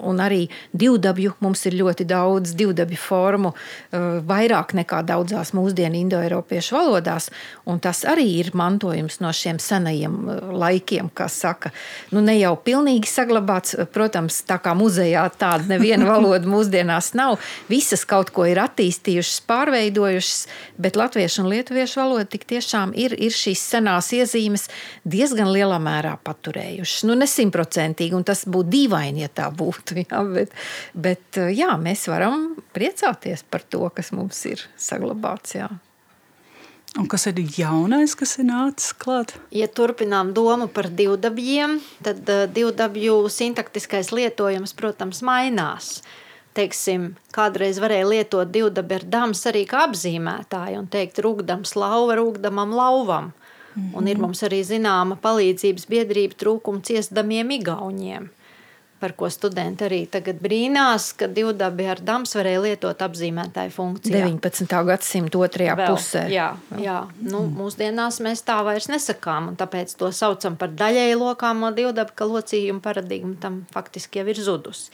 [0.04, 0.44] Un arī
[0.76, 7.30] divdabju mums ir ļoti daudz divdabju formu, eh, vairāk nekā daudzās mūsdienu indoeiropiešu valodās,
[7.66, 11.72] un tas arī ir mantojums no šiem senajiem eh, laikiem, kā saka.
[12.12, 17.38] Nu, ne jau pilnīgi saglabāts, eh, protams, tā kā muzejā tāda neviena valoda mūsdienās nav.
[17.70, 20.46] Visas kaut ko ir attīstījušas, pārveidojušas,
[20.78, 24.68] bet latviešu un lietuviešu valoda tik tiešām ir, ir šīs senās iezīmes
[25.04, 27.06] diezgan lielā mērā paturējušas.
[27.08, 30.00] Nu, ne simtprocentīgi, un tas būtu dīvaini, ja tā būtu.
[30.04, 30.54] Jā, bet,
[30.94, 35.58] bet jā, mēs varam priecāties par to, kas mums ir saglabāts.
[35.58, 35.70] Jā.
[36.94, 39.32] Un kas ir jaunais, kas ir nācis klāt?
[39.50, 45.96] Ja turpinām domu par divdabjiem, tad uh, divdabju sintaktiskais lietojums, protams, mainās.
[46.54, 52.74] Teiksim, kādreiz varēja lietot divdabi ar dams arī kā apzīmētāju un teikt rūkdams lauva rūkdamam
[52.78, 53.32] lauvam.
[53.74, 53.96] Mm -hmm.
[53.98, 58.28] Un ir mums arī zināma palīdzības biedrība trūkuma ciestdamiem igauņiem,
[59.04, 64.22] par ko studenti arī tagad brīnās, ka divdabi ar dams varēja lietot apzīmētāju funkcijā.
[64.24, 64.78] 19.
[64.88, 66.22] gadsimta otrajā Vēl, pusē.
[66.32, 66.46] Jā,
[66.80, 66.96] jā.
[67.20, 72.30] Nu, mūsdienās mēs tā vairs nesakām, un tāpēc to saucam par daļēji lokāmo divdabu, ka
[72.30, 74.88] locījuma paradigma tam faktiski jau ir zudusi.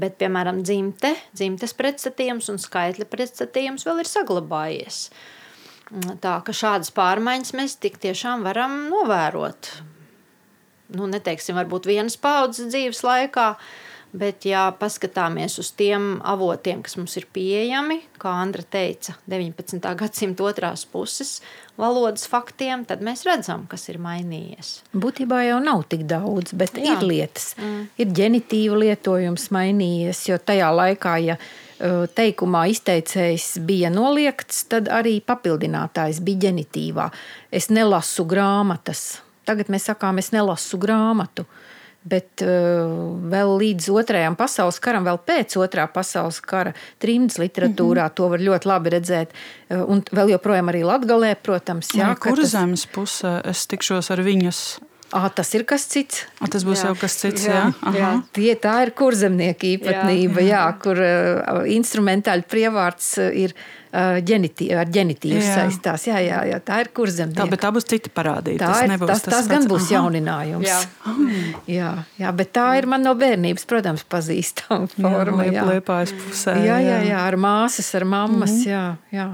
[0.00, 5.04] Bet, piemēram, dzimte, dzimtes pretstatījums un skaitļa pretstatījums vēl ir saglabājies.
[6.24, 9.74] Tā ka šādas pārmaiņas mēs tik tiešām varam novērot.
[10.96, 13.54] Nu, neteiksim, varbūt vienas paudzes dzīves laikā,
[14.12, 19.80] Bet, ja paskatāmies uz tiem avotiem, kas mums ir pieejami, kā Andra teica, 19.
[19.96, 21.38] gadsimta otrās puses
[21.80, 24.74] valodas faktiem, tad mēs redzam, kas ir mainījies.
[24.92, 26.92] Būtībā jau nav tik daudz, bet Jā.
[26.92, 27.54] ir lietas.
[27.56, 27.88] Mm.
[28.04, 31.40] Ir ģenitīva lietojums mainījies, jo tajā laikā, ja
[32.12, 37.08] teikumā izteicējs bija noliegts, tad arī papildinātājs bija ģenitīvā.
[37.50, 39.22] Es nelasu grāmatas.
[39.48, 41.46] Tagad mēs sakām, es nelasu grāmatu.
[42.02, 42.90] Bet uh,
[43.30, 48.16] vēl līdz otrajam pasaules karam, vēl pēc otrā pasaules kara, trījus literatūrā mm -hmm.
[48.18, 49.30] to var ļoti labi redzēt.
[49.70, 52.50] Uh, un vēl joprojām arī Latvijā, protams, jā, kur tas...
[52.50, 54.80] zemes pusē es tikšos ar viņas.
[55.12, 56.24] À, tas ir kas cits.
[56.40, 56.88] Tas būs jā.
[56.88, 57.44] jau kas cits.
[57.44, 57.92] Jā, jā.
[57.98, 58.10] jā.
[58.32, 60.64] Tie, tā ir kurzemnieka īpatnība, jā, jā.
[60.64, 63.52] jā, kur uh, instrumentāli prievārds ir
[63.92, 65.54] ģenitī, ar ģenitīvu jā.
[65.58, 66.06] saistās.
[66.08, 67.42] Jā, jā, jā, tā ir kurzemnieka.
[67.42, 68.62] Tā, bet tā būs cita parādība.
[68.64, 69.92] Tā tas, ir, tas, tas, tas gan būs aha.
[69.98, 70.64] jauninājums.
[70.64, 70.80] Jā.
[71.68, 75.44] jā, jā, bet tā ir man no bērnības, protams, pazīstama forma.
[75.52, 76.56] Jā, liepājas pusē.
[76.64, 78.72] Jā, jā, jā, ar māsas, ar mammas, mm -hmm.
[78.72, 79.30] jā, jā.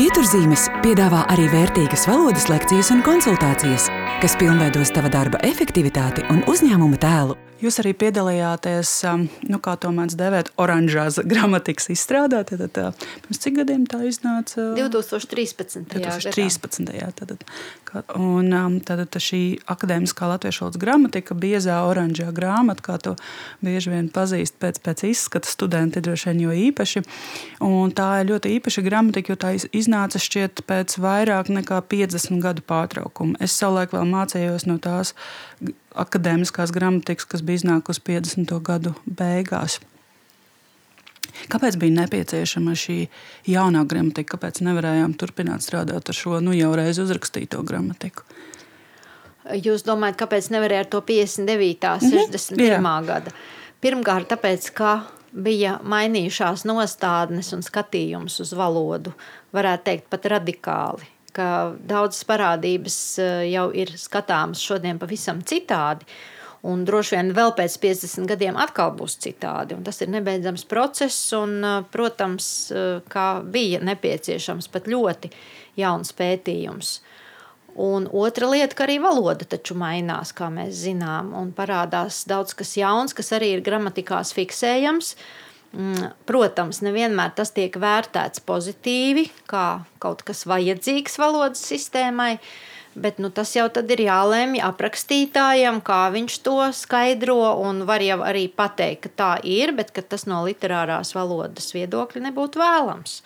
[0.00, 3.90] Pieturzīmes piedāvā arī vērtīgas valodas lekcijas un konsultācijas,
[4.22, 7.36] kas pilnveidos tava darba efektivitāti un uzņēmuma tēlu.
[7.60, 12.40] Jūs arī piedalījāties, um, nu, kā to mēdz dēvēt, oranžās gramatikas izstrādē.
[12.48, 14.70] Tad, tad, pirms cik gadiem tā iznāca?
[14.78, 15.84] 2013.
[15.92, 16.88] 2013.
[16.96, 22.86] Jā, tad, tad, un um, tad, tad šī akadēmiskā latviešu valodas gramatika, biezā oranžā grāmata,
[22.86, 23.12] kā to
[23.64, 27.04] bieži vien pazīst pēc, pēc izskata studenti droši vien jo īpaši.
[27.68, 32.64] Un tā ir ļoti īpaša gramatika, jo tā iznāca šķiet pēc vairāk nekā 50 gadu
[32.64, 33.36] pārtraukuma.
[33.44, 35.12] Es savulaik vēl mācījos no tās
[36.02, 38.56] akadēmiskās gramatikas, kas bija iznākusi 50.
[38.66, 39.78] gadu beigās.
[41.50, 42.98] Kāpēc bija nepieciešama šī
[43.48, 44.36] jaunā gramatika?
[44.36, 48.26] Kāpēc nevarējām turpināt strādāt ar šo nu, jau reiz uzrakstīto gramatiku?
[49.56, 51.94] Jūs domājat, kāpēc nevarēja ar to 59.
[51.96, 52.66] un 61.
[52.66, 52.92] Jā.
[53.06, 53.32] gada?
[53.80, 54.92] Pirmkārt, tāpēc, ka
[55.32, 59.14] bija mainījušās nostādnes un skatījums uz valodu,
[59.56, 66.06] varētu teikt, pat radikāli ka daudzas parādības eh, jau ir skatāmas šodien pavisam citādi.
[66.66, 69.72] Un droši vien vēl pēc 50 gadiem atkal būs citādi.
[69.78, 75.32] Un tas ir nebeidzams process, un, eh, protams, eh, kā bija nepieciešams pat ļoti
[75.80, 76.98] jauns pētījums.
[77.80, 82.74] Un otra lieta, ka arī valoda taču mainās, kā mēs zinām, un parādās daudz kas
[82.76, 85.14] jauns, kas arī ir gramatikās fiksējams.
[85.14, 85.49] Uh,
[86.26, 92.38] protams, nevienmēr tas tiek vērtēts pozitīvi, kā kaut kas vajadzīgs valodas sistēmai,
[92.98, 97.54] bet nu, tas jau ir jālemj aprakstītājam, kā viņš to skaidro.
[97.86, 103.22] Var jau arī pateikt, ka tā ir, bet tas no literārās valodas viedokļa nebūtu vēlams.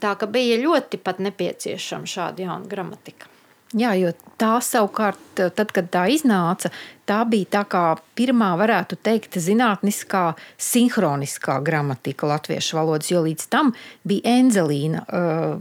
[0.00, 3.30] Tā ka bija ļoti nepieciešama šāda jauna gramatika.
[3.76, 6.70] Jā, jo tā savukārt, tad, kad tā iznāca,
[7.06, 7.82] tā bija tā kā
[8.18, 13.72] pirmā, varētu teikt, zinātniskā, sinhroniskā gramatika latviešu valodas, jo līdz tam
[14.08, 15.04] bija enzelīna,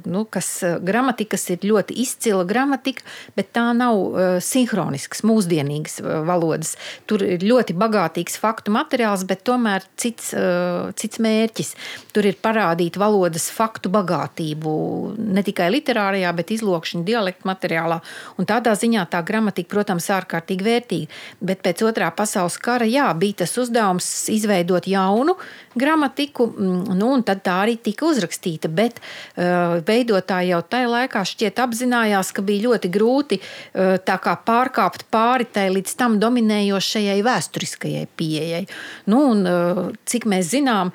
[0.08, 0.50] nu, kas
[0.86, 3.06] gramatikas ir ļoti izcila gramatika,
[3.38, 6.76] bet tā nav sinhronisks, mūsdienīgs valodas.
[7.10, 10.32] Tur ir ļoti bagātīgs faktu materiāls, bet tomēr cits,
[11.00, 11.76] cits mērķis.
[12.16, 14.76] Tur ir parādīt valodas faktu bagātību
[15.20, 18.00] ne tikai literārajā, bet izlokšņa dialektu materiālā.
[18.40, 23.42] Un tādā ziņā tā gramatika, protams, ārkārtīgi vērtīga bet pēc otrā pasaules kara jā, bija
[23.44, 25.36] tas uzdevums izveidot jaunu
[25.76, 28.70] gramatiku, mm, nu, un tā arī tika uzrakstīta.
[28.72, 33.98] Bet uh, veidotāji jau tajā laikā šķiet apzinājās, ka bija ļoti grūti uh,
[34.46, 38.64] pārkāpt pāri tai līdz tam dominējošajai vēsturiskajai pieejai.
[39.12, 40.92] Nu, un, uh, cik mēs zinām,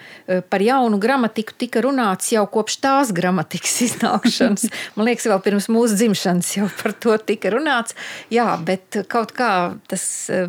[0.51, 4.69] par jaunu gramatiku tika runāts jau kopš tās gramatikas iznākšanas.
[4.97, 7.97] Man liekas, vēl pirms mūsu dzimšanas jau par to tika runāts.
[8.33, 9.51] Jā, bet kaut kā
[9.91, 10.05] tas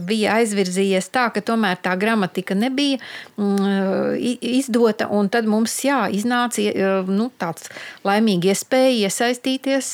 [0.05, 2.99] bija aizvirzījies tā, ka tomēr tā gramatika nebija
[3.37, 6.63] mm, izdota, un tad mums jā, iznāca
[7.09, 7.69] nu, tāds
[8.07, 9.89] laimīgi iespēja iesaistīties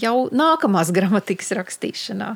[0.00, 2.34] jau nākamās gramatikas rakstīšanā.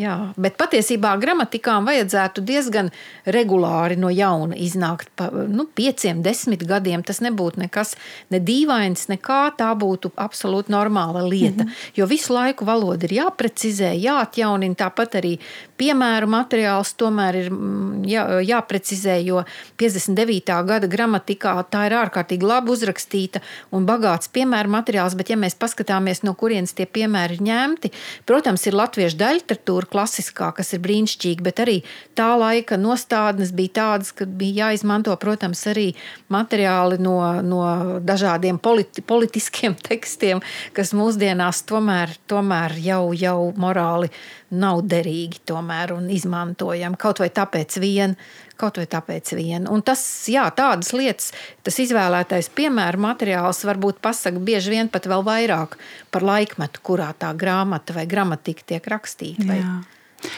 [0.00, 2.86] Jā, bet patiesībā gramatikām vajadzētu diezgan
[3.28, 5.10] regulāri no jauna iznākt.
[5.20, 7.92] Pa nu, pieciem, desmit gadiem tas nebūtu nekas
[8.32, 11.64] ne dīvains, nekā tā būtu absolūti normāla lieta.
[11.64, 11.90] Mm -hmm.
[11.96, 14.74] Jo visu laiku valoda ir jāprecizē, jāatjaunina.
[14.74, 15.38] Tāpat arī
[15.76, 19.44] piemēru materiāls tomēr ir mm, jā, jāprecizē, jo
[19.76, 20.64] 59.
[20.64, 25.14] gada gramatikā tā ir ārkārtīgi labi uzrakstīta un bagāts piemēru materiāls.
[25.14, 27.92] Bet, ja mēs paskatāmies, no kurienes tie piemēri ir ņemti,
[28.24, 31.82] protams, ir latviešu daļliteratūra literatūra, klasiskā, kas ir brīnišķīga, bet arī
[32.14, 35.94] tā laika nostādnes bija tādas, ka bija jāizmanto, protams, arī
[36.28, 40.40] materiāli no, no dažādiem politi politiskiem tekstiem,
[40.72, 44.10] kas mūsdienās tomēr, tomēr jau, jau morāli
[44.52, 48.16] nav derīgi tomēr un izmantojam kaut vai tāpēc vien,
[48.60, 49.66] kaut vai tāpēc vien.
[49.70, 51.32] Un tas, jā, tādas lietas,
[51.66, 55.78] tas izvēlētais piemēra materiāls varbūt pasaka bieži vien pat vēl vairāk
[56.12, 59.48] par laikmetu, kurā tā grāmata vai gramatika tiek rakstīta.
[59.48, 59.60] Vai...
[59.64, 59.74] Jā.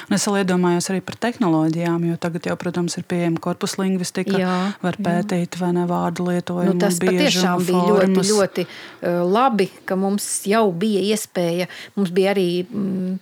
[0.08, 4.36] Un es iedomājos arī par tehnoloģijām, jo tagad jau, protams, ir pieejama korpusa lingvistika.
[4.40, 5.62] Jā, var pētīt, jā.
[5.62, 6.76] vai ne vārdu lietojumu.
[6.76, 11.68] Nu, tas patiešām bija ļoti, ļoti uh, labi, ka mums jau bija iespēja,
[11.98, 12.48] mums bija arī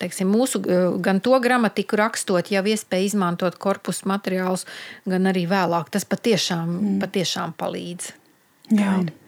[0.03, 4.66] teiksim, mūsu, uh, gan to gramatiku rakstot, jau iespēja izmantot korpusa materiālus,
[5.09, 5.90] gan arī vēlāk.
[5.92, 7.01] Tas patiešām, mm.
[7.03, 8.14] patiešām palīdz.
[8.72, 8.94] Jā.
[9.03, 9.22] Jā.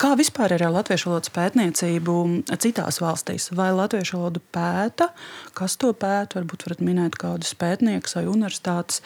[0.00, 2.14] Kā vispār ir ar latviešu valodas pētniecību
[2.62, 3.50] citās valstīs?
[3.54, 5.12] Vai latviešu valodu pēta,
[5.54, 6.40] kas to pēta?
[6.40, 9.02] Varbūt varat minēt kādus pētniekus vai universitātes,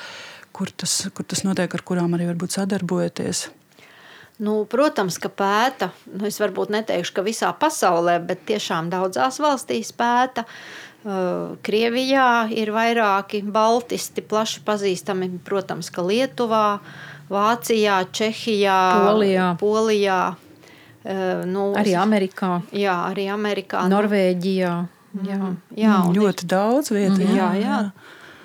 [0.56, 3.46] kur tas, kur tas notiek, ar kurām arī varbūt sadarbojaties.
[4.40, 5.90] Nu, protams, ka pēta.
[6.12, 10.44] Nu, es varbūt neteikšu, ka visā pasaulē, bet tiešām daudzās valstīs pēta.
[11.06, 16.80] Uh, Krievijā ir vairāki baltisti, plaši pazīstami, protams, ka Lietuvā,
[17.30, 19.52] Vācijā, Čehijā, Polijā.
[19.60, 20.20] Polijā
[21.46, 22.60] Nu, arī Amerikā.
[22.74, 23.84] Jā, arī Amerikā.
[23.92, 24.74] Norvēģijā.
[25.24, 27.24] Jā, jā ļoti ir, daudz vietu.
[27.24, 27.62] Jā, jā.
[27.62, 27.78] jā.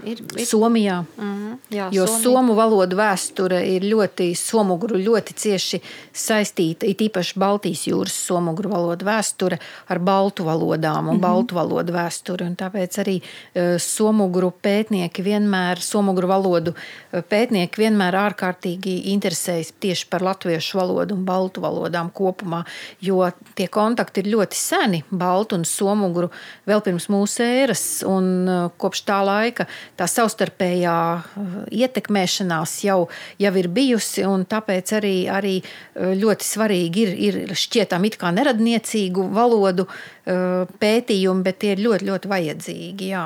[0.05, 0.45] Ir, ir.
[0.45, 1.03] Somijā.
[1.17, 1.57] Mm -hmm.
[1.69, 2.23] Jā, jo Somija.
[2.23, 5.81] somu valodu vēsture ir ļoti, somugru ļoti cieši
[6.13, 11.21] saistīta, it īpaši Baltijas jūras somugru valodu vēsture ar baltu valodām un mm -hmm.
[11.21, 12.45] baltu valodu vēsturi.
[12.45, 20.07] Un tāpēc arī uh, somugru pētnieki vienmēr, somugru valodu uh, pētnieki vienmēr ārkārtīgi interesējas tieši
[20.09, 22.63] par latviešu valodu un baltu valodām kopumā,
[22.99, 26.29] jo tie kontakti ir ļoti seni, baltu un somugru
[26.67, 29.65] vēl pirms mūsu ēras un uh, kopš tā laika
[29.99, 32.97] tā savstarpējā uh, ietekmēšanās jau,
[33.41, 38.33] jau ir bijusi, un tāpēc arī, arī uh, ļoti svarīgi ir, ir šķietam it kā
[38.35, 43.13] neradniecīgu valodu uh, pētījumi, bet tie ir ļoti, ļoti vajadzīgi.
[43.13, 43.25] Jā.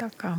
[0.00, 0.36] Tā kā.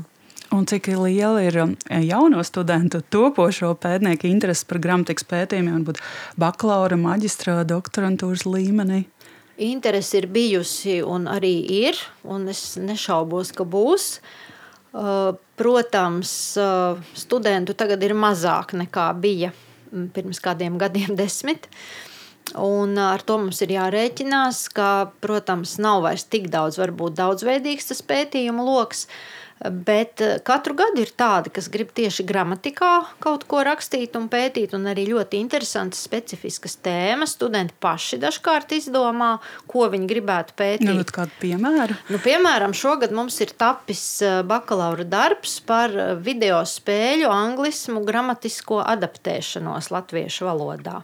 [0.55, 1.57] Un cik liela ir
[2.05, 5.99] jauno studentu, topošo pētnieku interese par gramatikas pētījumiem, varbūt
[6.39, 9.03] bakalaura, maģistra, doktorantūras līmenī?
[9.65, 11.55] Interese ir bijusi un arī
[11.87, 14.17] ir, un es nešaubos, ka būs.
[14.19, 14.54] Uh, Eh,
[15.55, 19.51] protams, eh, studentu tagad ir mazāk nekā bija
[19.91, 21.67] mm, pirms kādiem gadiem, desmit.
[22.55, 24.89] Un eh, ar to mums ir jārēķinās, ka,
[25.23, 29.07] protams, nav vairs tik daudz, varbūt daudzveidīgs tas pētījumu lokus.
[29.63, 32.91] Bet eh, katru gadu ir tādi, kas grib tieši gramatikā
[33.23, 37.37] kaut ko rakstīt un pētīt, un arī ļoti interesantas, specifiskas tēmas.
[37.37, 39.37] Studenti paši dažkārt izdomā,
[39.71, 40.91] ko viņi gribētu pētīt.
[40.91, 41.95] Nu, kādu piemēru?
[42.11, 48.83] Nu, piemēram, šogad mums ir tapis eh, bakalaura darbs par eh, video spēļu anglismu gramatisko
[48.83, 51.01] adaptēšanos latviešu valodā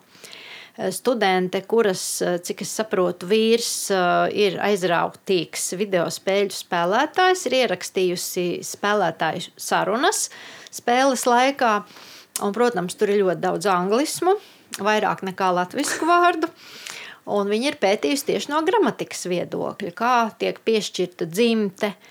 [0.96, 2.04] studente, kuras,
[2.46, 3.90] cik es saprotu, vīrs
[4.36, 10.30] ir aizrautīgs video spēļu spēlētājs, ir ierakstījusi spēlētāju sarunas
[10.72, 11.74] spēles laikā.
[12.42, 14.38] Un, protams, tur ir ļoti daudz anglismu,
[14.82, 16.50] vairāk nekā latviešu vārdu.
[17.32, 22.11] Un viņi ir pētījuši tieši no gramatikas viedokļa, kā tiek piešķirta dzimte, uh,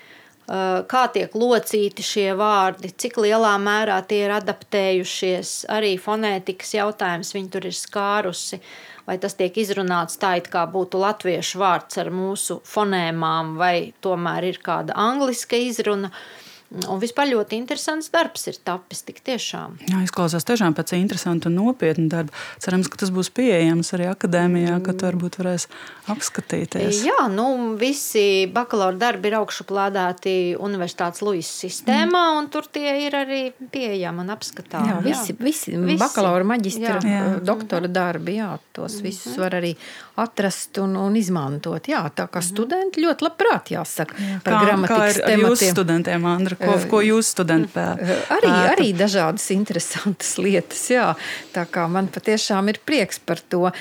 [0.91, 5.53] kā tiek locīti šie vārdi, cik lielā mērā tie ir adaptējušies.
[5.71, 8.61] Arī fonētikas jautājums viņi tur ir skārusi.
[9.07, 14.51] Vai tas tiek izrunāts tā, it kā būtu latviešu vārds ar mūsu fonēmām, vai tomēr
[14.51, 16.11] ir kāda angliska izruna.
[16.11, 19.73] Uh, Un vispār ļoti interesants darbs ir tapis tik tiešām.
[19.89, 22.31] Jā, izklausās tiešām pēc interesanta un nopietna darba.
[22.63, 25.67] Cerams, ka tas būs pieejams arī akadēmijā, ka tu varbūt varēs
[26.13, 27.01] apskatīties.
[27.03, 32.39] Jā, nu visi bakalaura darbi ir augšuplādēti universitātes Luisas sistēmā, mm.
[32.39, 34.93] un tur tie ir arī pieejami un apskatāmi.
[34.93, 35.99] Jā, visi, visi, visi.
[35.99, 37.25] bakalaura, maģistra, jā.
[37.51, 39.03] doktora darbi, jā, tos mm -hmm.
[39.11, 39.75] visus var arī
[40.19, 41.87] atrast un, un izmantot.
[41.87, 42.49] Jā, tā kā -hmm.
[42.49, 44.39] studenti ļoti labprāt jāsaka jā.
[44.43, 46.55] par kā, gramatikas kā ar, ar jūsu studentiem, Andra?
[46.55, 48.27] Ko, ko jūs studenti pētat?
[48.29, 50.89] Arī, arī dažādas interesantas lietas.
[50.89, 51.15] Jā.
[51.53, 53.71] Tā kā man patiešām ir prieks par to.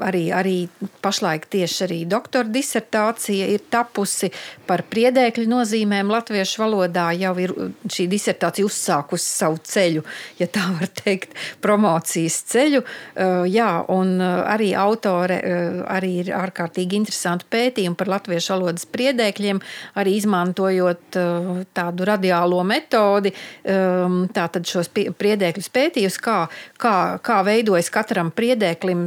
[0.00, 0.68] Arī, arī
[1.00, 4.30] pašlaik tieši arī doktora disertācija ir tapusi
[4.66, 7.10] par priedēkļu nozīmēm latviešu valodā.
[7.18, 7.54] Jau ir
[7.88, 10.04] šī disertācija uzsākusi savu ceļu,
[10.38, 12.82] ja tā var teikt, promocijas ceļu.
[13.50, 14.72] Jā, un arī
[15.16, 15.38] autore
[15.88, 19.60] arī ir ārkārtīgi interesanti pētījumi par latviešu valodas priedēkļiem,
[19.98, 21.18] arī izmantojot
[21.76, 23.32] tādu radiālo metodi,
[23.64, 26.38] um, tātad šos priedēkļus pētījusi, kā,
[26.80, 29.02] kā, kā veidojas katram priedēklim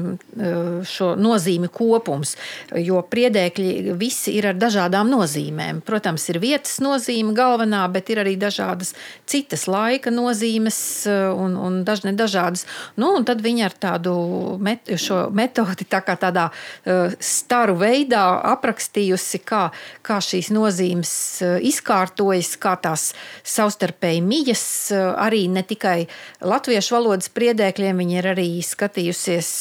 [0.87, 2.35] šo nozīmi kopums.
[2.75, 5.81] Jo priedēkļi visi ir ar dažādām nozīmēm.
[5.85, 8.93] Protams, ir vietas nozīme galvenā, bet ir arī dažādas
[9.29, 12.65] citas laika nozīmes un, un dažne dažādas.
[12.99, 14.15] Nu, un tad viņi ar tādu
[14.61, 14.89] met,
[15.35, 16.47] metodi tā kā tādā
[17.23, 19.67] staru veidā aprakstījusi, kā,
[20.05, 21.11] kā šīs nozīmes
[21.65, 23.09] izkārtojas, kā tās
[23.47, 26.07] savstarpēji mijas, arī ne tikai
[26.45, 29.51] latviešu valodas priedēkļiem, viņi ir arī skatījusies,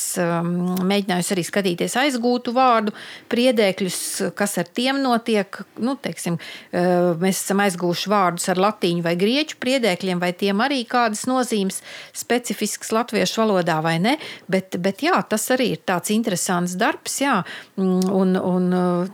[0.89, 2.95] mēģinājusi arī skatīties aizgūtu vārdu
[3.33, 4.01] priedēkļus,
[4.39, 5.61] kas ar tiem notiek.
[5.83, 6.39] Nu, teiksim,
[6.73, 11.83] mēs esam aizgūši vārdus ar latīņu vai grieķu priedēkļiem, vai tiem arī kādas nozīmes
[12.17, 14.17] specifiskas latviešu valodā vai ne,
[14.51, 16.28] bet, bet jā, tas arī ir tāds interesants
[16.79, 17.43] darbs, jā,
[17.77, 18.69] un, un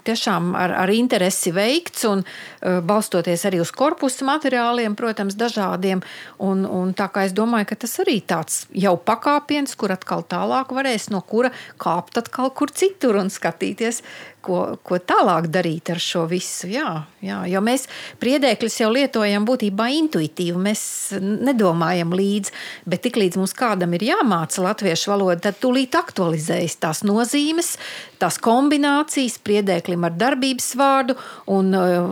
[0.05, 2.25] tiešām ar, ar interesi veikts un
[2.61, 6.03] balstoties arī uz korpusu materiāliem, protams, dažādiem,
[6.39, 10.73] un, un tā kā es domāju, ka tas arī tāds jau pakāpiens, kur atkal tālāk
[10.75, 14.03] varēs no kura kāpt atkal kur citur un skatīties,
[14.45, 16.69] ko, ko tālāk darīt ar šo visu.
[16.73, 16.91] Jā,
[17.25, 17.87] jā, jo mēs
[18.23, 20.61] priedēkļus jau lietojam būtībā intuitīvi.
[20.67, 20.85] Mēs
[21.21, 22.55] nedomājam līdzi,
[22.89, 27.75] bet tiklīdz mums kādam ir jāmāca latviešu valoda, tad tūlīt aktualizējas tās nozīmes,
[28.21, 31.17] tās kombinācijas priedēklim ar darbības vārdu
[31.53, 32.11] un uh,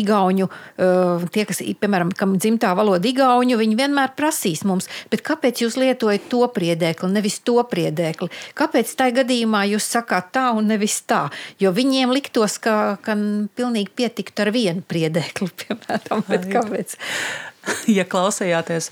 [0.00, 0.48] igauņu.
[0.50, 5.78] Uh, tie, kas, piemēram, kam dzimtā valoda igauņu, viņi vienmēr prasīs mums, bet kāpēc jūs
[5.80, 8.30] lietojat to priedēkli, nevis to priedēkli?
[8.58, 11.26] Kāpēc tajā gadījumā jūs sakāt tā un nevis tā?
[11.60, 13.16] Jo viņiem liktos, ka, ka
[13.58, 16.96] pilnīgi pietiktu ar vienu priedēkli, piemēram, bet kāpēc?
[17.98, 18.88] ja klausījāties,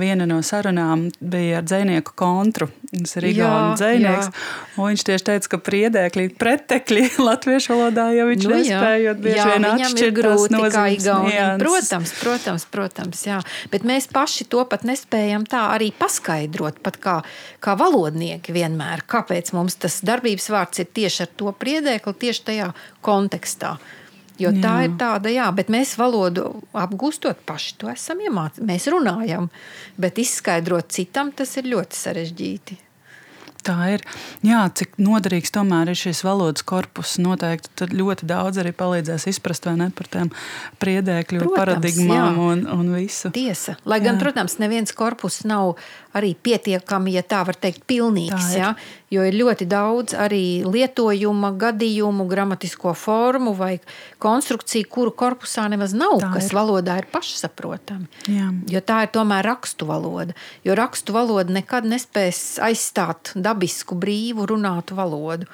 [0.00, 2.68] viena no sarunām bija ar dzinieku kontru.
[2.94, 4.28] Tas ir Igaunijas dzinieks.
[4.76, 10.16] Viņš tieši teica, ka priedēkļi, pretekļi latviešu valodā jau viņš nu, nespēja bieži vien atšķirt
[10.18, 11.58] grūti kā Igaunijam.
[11.62, 13.40] Protams, protams, protams, jā.
[13.72, 17.16] Bet mēs paši to pat nespējam tā arī paskaidrot, pat kā,
[17.64, 22.70] kā valodnieki vienmēr, kāpēc mums tas darbības vārds ir tieši ar to priedēkli, tieši tajā
[23.04, 23.74] kontekstā.
[24.40, 24.62] Jo jā.
[24.64, 28.66] tā ir tāda, jā, bet mēs valodu apgūstot paši to esam iemācījušies.
[28.66, 29.46] Mēs runājam,
[30.00, 32.80] bet izskaidrot citam tas ir ļoti sarežģīti.
[33.64, 34.02] Tā ir.
[34.44, 37.14] Jā, cik noderīgs tomēr ir šis valodas korpus.
[37.22, 40.32] Noteikti tad ļoti daudz arī palīdzēs izprast ne, par tām
[40.82, 42.48] priedēkļu protams, paradigmām jā.
[42.50, 43.32] un, un visu.
[43.32, 43.78] Tiesa.
[43.88, 44.24] Lai gan, jā.
[44.26, 45.78] protams, neviens korpus nav
[46.14, 48.52] arī pietiekami, ja tā var teikt, pilnīgs.
[48.56, 48.72] Ja?
[49.12, 53.76] Jo ir ļoti daudz arī lietojuma gadījumu, gramatisko formu vai
[54.22, 56.56] konstrukciju, kuru korpusā nemaz nav, tā kas ir.
[56.58, 58.10] valodā ir pašsaprotami.
[58.30, 58.50] Jā.
[58.70, 60.36] Jo tā ir tomēr rakstu valoda.
[60.66, 65.50] Jo rakstu valoda nekad nespēs aizstāt dabisku, brīvu runātu valodu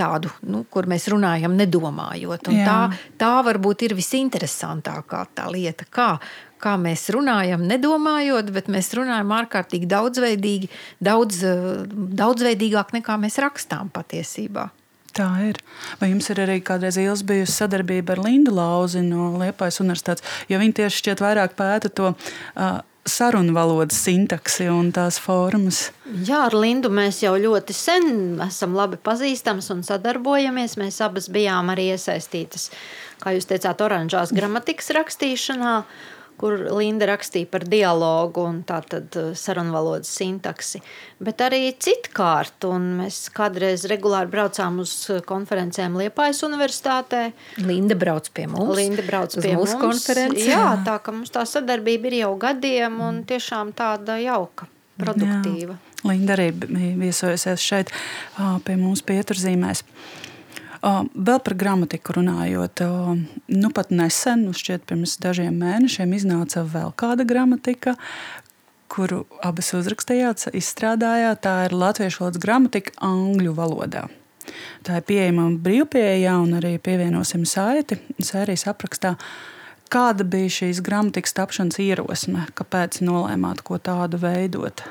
[0.00, 2.48] tādu, nu, kur mēs runājam, nedomājot.
[2.64, 2.78] Tā,
[3.20, 6.14] tā varbūt ir visinteresantākā tā lieta, kā,
[6.62, 10.70] kā mēs runājam, nedomājot, bet mēs runājam ārkārtīgi daudzveidīgi,
[11.02, 11.40] daudz,
[12.20, 14.70] daudzveidīgāk nekā mēs rakstām patiesībā.
[15.16, 15.58] Tā ir.
[15.98, 20.22] Vai jums ir arī kādreiz bijusi sadarbība ar Lindu Lauzi no Liepājas universitātes?
[20.48, 22.78] Jo viņi tieši šķiet vairāk pēta to uh,
[23.10, 25.88] sarunu valodas sintaksi un tās formas.
[26.26, 28.06] Jā, ar Lindu mēs jau ļoti sen
[28.46, 30.76] esam labi pazīstams un sadarbojamies.
[30.80, 32.68] Mēs abas bijām arī iesaistītas,
[33.24, 35.74] kā jūs teicāt, oranžās gramatikas rakstīšanā
[36.40, 40.80] kur Linda rakstīja par dialogu un tātad uh, sarunvalodas sintaksi,
[41.20, 44.94] bet arī citkārt, un mēs kādreiz regulāri braucām uz
[45.28, 47.26] konferencēm Liepājas universitātē.
[47.60, 48.72] Linda brauc pie mums.
[48.78, 49.84] Linda brauc pie mūsu mums.
[49.84, 50.48] konferences.
[50.48, 54.70] Jā, tā ka mums tā sadarbība ir jau gadiem un tiešām tāda jauka,
[55.00, 55.76] produktīva.
[55.76, 55.86] Jā.
[56.08, 56.48] Linda arī
[56.96, 57.92] viesojusies šeit
[58.64, 59.84] pie mums pieturzīmēs.
[60.80, 62.80] Vēl par gramatiku runājot,
[63.52, 67.98] nu pat nesen, nu šķiet, pirms dažiem mēnešiem iznāca vēl kāda gramatika,
[68.90, 71.42] kuru abas uzrakstījāt, izstrādājāt.
[71.44, 74.06] Tā ir latviešu valodas gramatika angļu valodā.
[74.86, 79.14] Tā ir pieejama brīvpieejā un arī pievienosim saiti sērijas aprakstā.
[79.90, 82.46] Kāda bija šīs gramatikas tapšanas ierosme?
[82.56, 84.84] Kāpēc nolēmāt ko tādu veidot?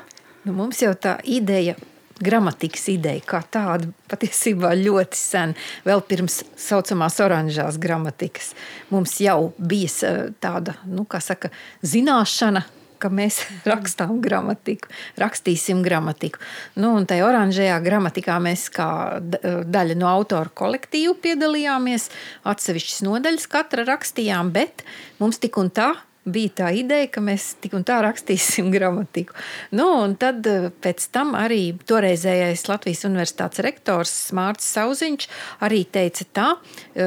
[0.44, 1.74] Nu, mums jau tā ideja
[2.22, 5.54] gramatikas ideja kā tāda patiesībā ļoti sen,
[5.86, 8.52] vēl pirms tā saucamās oranžās gramatikas.
[8.92, 10.12] Mums jau bija
[10.42, 11.52] tāda, nu, saka,
[11.82, 12.66] zināšana.
[13.00, 13.38] Ka mēs
[13.70, 16.36] rakstām gramatiku, rakstīsim gramatiku.
[16.76, 18.90] Nu, un tajā oranžajā gramatikā mēs kā
[19.24, 22.10] daļa no autora kolektīva piedalījāmies.
[22.52, 24.84] Atsevišķas nodaļas katra rakstījām, bet
[25.16, 25.94] mums tik un tā
[26.28, 29.34] bija tā ideja, ka mēs tik un tā rakstīsim gramatiku.
[29.76, 35.28] Nu, un tad eh, pēc tam arī toreizējais Latvijas universitātes rektors Mārcis Sauziņš
[35.64, 36.48] arī teica tā,
[36.92, 37.06] eh,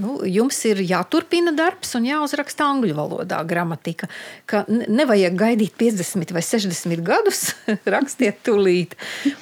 [0.00, 4.08] nu, jums ir jāturpina darbs un jāuzraksta angļu valodā gramatika,
[4.48, 7.44] ka nevajag gaidīt 50 vai 60 gadus,
[7.94, 8.96] rakstiet tūlīt.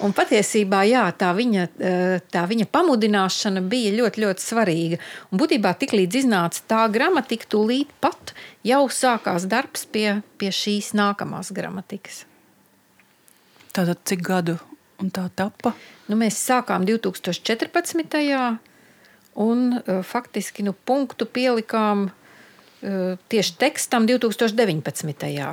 [0.04, 5.00] Un patiesībā, jā, tā viņa, eh, tā viņa pamudināšana bija ļoti, ļoti svarīga.
[5.30, 8.34] Un būtībā tik līdz iznāca tā gramatika tūlīt pat
[8.66, 12.24] jau sākās darbs pie, pie šīs nākamās gramatikas.
[13.76, 14.56] Tātad cik gadu
[15.02, 15.74] un tā tapa?
[16.08, 18.16] Nu, mēs sākām 2014.
[19.36, 25.28] un uh, faktiski nu, punktu pielikām uh, tieši tekstam 2019.
[25.36, 25.52] Jā.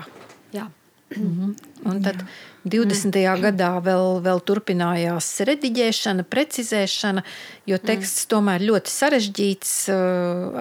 [1.13, 1.51] Mhm.
[1.83, 2.23] Un tad
[2.63, 3.11] 20.
[3.11, 3.41] Mm.
[3.43, 7.21] gadā vēl, vēl turpinājās rediģēšana, precizēšana,
[7.69, 8.29] jo teksts mm.
[8.31, 9.75] tomēr ļoti sarežģīts.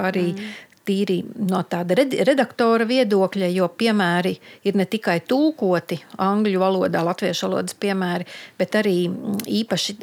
[0.02, 1.18] Arī mm tīri
[1.48, 4.34] no tāda redaktora viedokļa, jo piemēri
[4.68, 8.26] ir ne tikai tulkoti angļu valodā, latviešu valodas piemēri,
[8.58, 9.96] bet arī mm, īpaši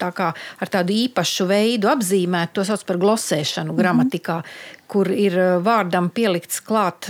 [0.00, 4.82] tā kā ar tādu īpašu veidu apzīmēt, to sauc par glosēšanu gramatikā, mm -hmm.
[4.86, 7.08] kur ir vārdam pielikts klāt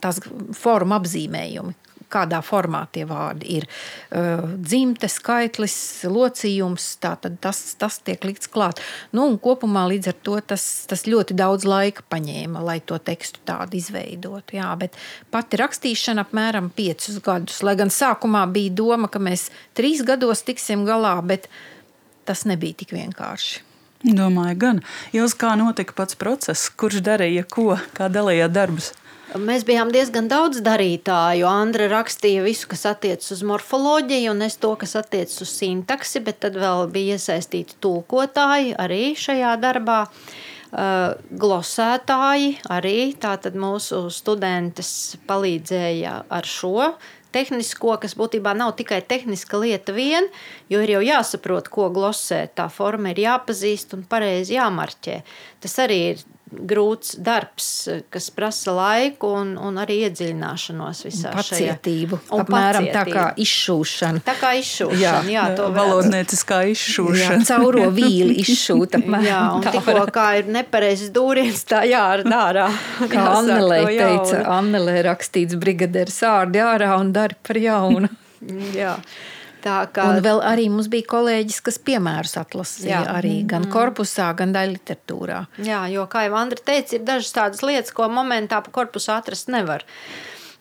[0.00, 0.20] tās
[0.52, 3.66] forma apzīmējumi kādā formā tie vārdi ir.
[4.10, 5.76] Dzimte, skaitlis,
[6.10, 8.82] locījums, tātad tas, tas tiek likts klāt.
[9.16, 13.78] Nu, kopumā līdz ar to tas, tas ļoti daudz laika paņēma, lai to tekstu tādu
[13.80, 14.58] izveidotu.
[14.58, 14.98] Jā, bet
[15.32, 19.48] pati rakstīšana apmēram piecus gadus, lai gan sākumā bija doma, ka mēs
[19.78, 21.48] trīs gados tiksim galā, bet
[22.28, 23.66] tas nebija tik vienkārši.
[24.00, 24.78] Domāju, gan.
[25.12, 28.94] Jūs kā notika pats process, kurš darīja ko, kā dalījāt darbus?
[29.38, 31.44] Mēs bijām diezgan daudz darītāju.
[31.46, 36.40] Andra rakstīja visu, kas attiecas uz morfoloģiju, un es to, kas attiecas uz sintaksi, bet
[36.42, 40.00] tad vēl bija iesaistīti tulkotāji arī šajā darbā.
[40.70, 46.92] Uh, glosētāji arī tātad mūsu studentes palīdzēja ar šo
[47.34, 50.26] tehnisko, kas būtībā nav tikai tehniska lieta vien,
[50.70, 52.54] jo ir jau jāsaprot, ko glosēt.
[52.58, 55.20] Tā forma ir jāpazīst un pareizi jāmarķē.
[55.62, 57.66] Tas arī ir grūts darbs,
[58.10, 62.18] kas prasa laiku un, un arī iedziļināšanos visā pacietību.
[62.18, 62.34] šajā.
[62.34, 62.96] Un apmēram pacietību.
[62.96, 64.22] tā kā izšūšana.
[64.26, 67.38] Tā kā izšūšana, jā, jā to valodnieciskā izšūšana.
[67.38, 69.28] Jā, cauro vīli izšūt apmēram.
[69.30, 72.68] Jā, un tā tikko kā ir nepareizes dūriens, tā jārada ārā.
[73.12, 78.10] Kā Annelē teica, Annelē rakstīts brigadieris ārdi ārā un dari par jaunu.
[78.82, 78.96] jā.
[79.64, 80.06] Tā kā...
[80.10, 83.02] Un vēl arī mums bija kolēģis, kas piemērus atlasīja jā.
[83.18, 83.72] arī gan mm.
[83.74, 85.40] korpusā, gan daļai literatūrā.
[85.66, 89.52] Jā, jo, kā jau Andra teica, ir dažas tādas lietas, ko momentā pa korpusā atrast
[89.52, 89.84] nevar.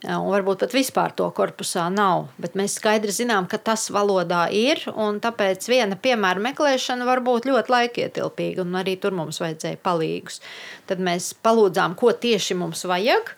[0.08, 2.30] Un varbūt pat vispār to korpusā nav.
[2.40, 4.80] Bet mēs skaidri zinām, ka tas valodā ir.
[4.96, 8.64] Tāpēc viena piemēra meklēšana var būt ļoti laikietilpīga.
[8.80, 10.40] Arī tur mums vajadzēja palīgus.
[10.88, 13.34] Tad mēs palūdzām, ko tieši mums vajag.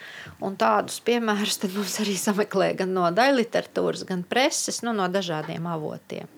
[0.46, 6.30] Un tādus piemērus mums arī sameklē gan no daļliteratūras, gan preses, nu, no dažādiem avotiem.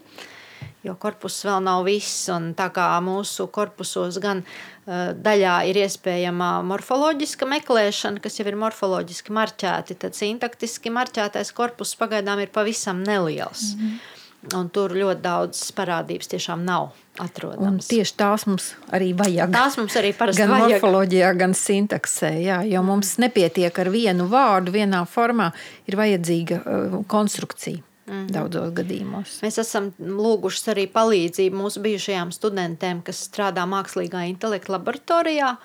[0.84, 2.26] Jo korpus vēl nav viss,
[2.60, 9.32] tā kā mūsu korpusos gan uh, daļā ir iespējama morfoloģiska meklēšana, kas jau ir morfoloģiski
[9.32, 13.74] marķēti, tad sintaktiski marķētais korpus pagaidām ir pavisam neliels.
[13.78, 14.20] Mm -hmm.
[14.60, 16.90] Un tur ļoti daudz parādības tiešām nav
[17.24, 17.68] atrodamas.
[17.70, 19.54] Un tieši tās mums arī vajag.
[19.54, 20.70] Tās mums arī parasti gan vajag.
[20.74, 22.34] morfoloģijā, gan sintaksē.
[22.44, 25.52] Jā, jo mums nepietiek ar vienu vārdu vienā formā,
[25.88, 27.93] ir vajadzīga uh, konstrukcija.
[28.06, 28.32] Mm -hmm.
[28.36, 29.38] Daudzos gadījumos.
[29.43, 35.56] Mēs esam lūguši arī palīdzību mūsu bijušajām studentēm, kas strādā mākslīgā intelekta laboratorijā.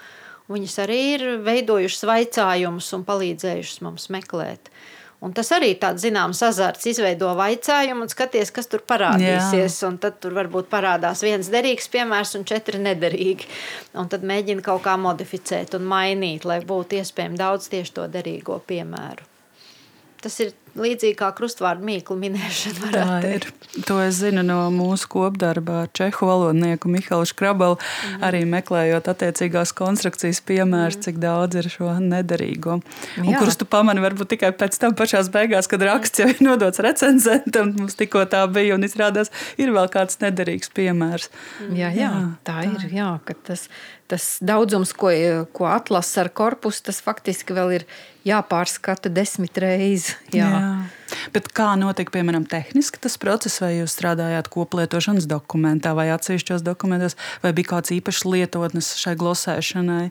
[0.49, 4.71] Viņas arī ir veidojušas vaicājumus un palīdzējušas mums meklēt.
[5.21, 9.81] Un tas arī tāds zināms azarts, izveido vaicājumu un skaties, kas tur parādīsies.
[9.99, 13.49] Tad tur varbūt parādās viens derīgs piemērs un četri nederīgi.
[13.99, 18.61] Un tad mēģina kaut kā modificēt un mainīt, lai būtu iespējams daudz tieši to derīgo
[18.71, 19.38] piemēru.
[20.19, 22.91] Tas ir līdzīgi kā krustvārdu mīklu minēšana.
[22.95, 23.47] Tā ir.
[23.89, 28.25] To es zinu no mūsu kopdarba ar čehu valodnieku Mihālu Škrabelu, mm.
[28.27, 31.05] arī meklējot attiecīgās konstrukcijas piemērus, mm.
[31.07, 32.79] cik daudz ir šo nederīgo.
[33.23, 36.83] Un, kurus tu pamani varbūt tikai pēc tam pašās beigās, kad raksts jau ir nodots
[36.85, 41.31] recenzentam, mums tikko tā bija un izrādās, ir vēl kāds nederīgs piemērs.
[41.69, 42.13] Jā, jā, jā
[42.43, 42.91] tā, tā ir.
[42.99, 43.11] Jā,
[43.47, 43.69] tas,
[44.11, 45.13] tas daudzums, ko,
[45.55, 47.91] ko atlasa ar korpusu, tas faktiski vēl ir
[48.29, 50.15] jāpārskata desmit reizes.
[50.35, 50.49] Jā.
[50.53, 50.63] Jā.
[51.35, 57.19] Bet kā notika, piemēram, tehniski tas process, vai jūs strādājāt koplietošanas dokumentā vai atsevišķos dokumentos,
[57.45, 60.07] vai bija kāds īpašs lietotnes šai glosēšanai?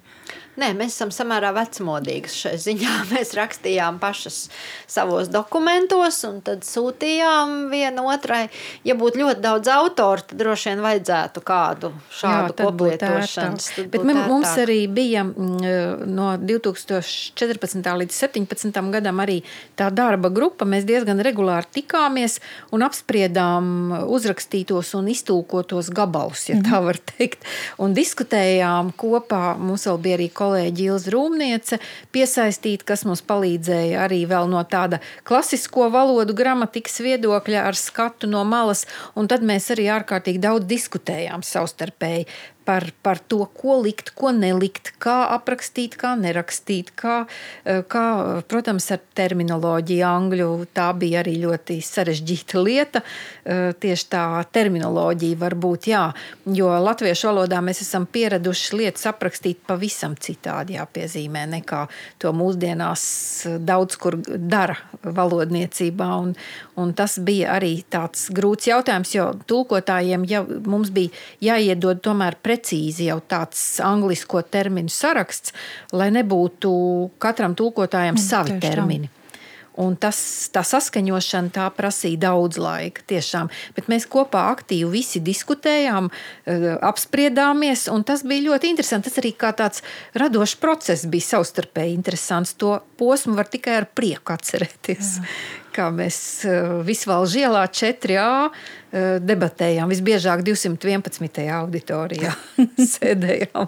[0.57, 2.93] Nē, mēs esam samērā vecmodīgi šai ziņā.
[3.13, 4.47] Mēs rakstījām pašas
[4.89, 8.47] savos dokumentos, un tad sūtījām vienu otrai.
[8.87, 13.69] Ja būtu ļoti daudz autoru, tad droši vien vajadzētu kādu šādu koplietošanas.
[13.93, 17.77] Bet mums arī bija mm, no 2014.
[18.01, 18.81] līdz 2017.
[18.97, 19.43] gadam arī
[19.77, 20.65] tā darba grupa.
[20.65, 22.37] Mēs diezgan regulāri tikāmies
[22.75, 23.69] un apspriedām
[24.07, 27.45] uzrakstītos un iztulkotos gabalus, ja tā var teikt,
[27.81, 29.55] un diskutējām kopā.
[29.59, 31.81] Mums vēl bija arī kolēģi Ilza Rūmniece
[32.15, 38.43] piesaistīt, kas mums palīdzēja arī vēl no tāda klasisko valodu gramatikas viedokļa ar skatu no
[38.47, 38.85] malas,
[39.15, 42.27] un tad mēs arī ārkārtīgi daudz diskutējām savstarpēji
[42.67, 47.21] par, par to, ko likt, ko nelikt, kā aprakstīt, kā nerakstīt, kā,
[47.63, 48.03] eh, kā
[48.51, 53.01] protams, ar terminoloģiju angļu tā bija arī ļoti sarežģīta lieta.
[53.45, 56.03] Eh, tieši tā terminoloģija var būt, jā,
[56.59, 61.87] jo latviešu valodā mēs esam pieraduši lietas aprakstīt pavisam citādi jāpiezīmē, nekā
[62.19, 63.05] to mūsdienās
[63.63, 66.35] daudz kur dara valodniecībā, un,
[66.75, 72.56] un tas bija arī tāds grūts jautājums, jo tulkotājiem jau mums bija jāiedod tomēr pret
[72.57, 75.53] precīzi jau tāds angļu terminu saraksts,
[75.93, 79.09] lai nebūtu katram tulkotājam mm, savi termini.
[79.77, 80.17] Un tas,
[80.49, 83.51] tā saskaņošana tā prasīja daudz laika, tiešām.
[83.75, 86.09] Bet mēs kopā aktīvi visi diskutējām,
[86.49, 89.11] eh, apspriedāmies, un tas bija ļoti interesanti.
[89.11, 89.85] Tas arī kā tāds
[90.17, 92.55] radošs process bija savstarpēji interesants.
[92.57, 95.13] To posmu var tikai ar prieku atcerēties.
[95.21, 95.29] Jā.
[95.77, 96.17] Kā mēs
[96.49, 98.49] eh, Visvalžu ielā 4A
[98.86, 99.89] Eh, debatējām.
[99.91, 101.43] Visbiežāk 211.
[101.57, 102.31] auditorijā
[102.93, 103.67] sēdējām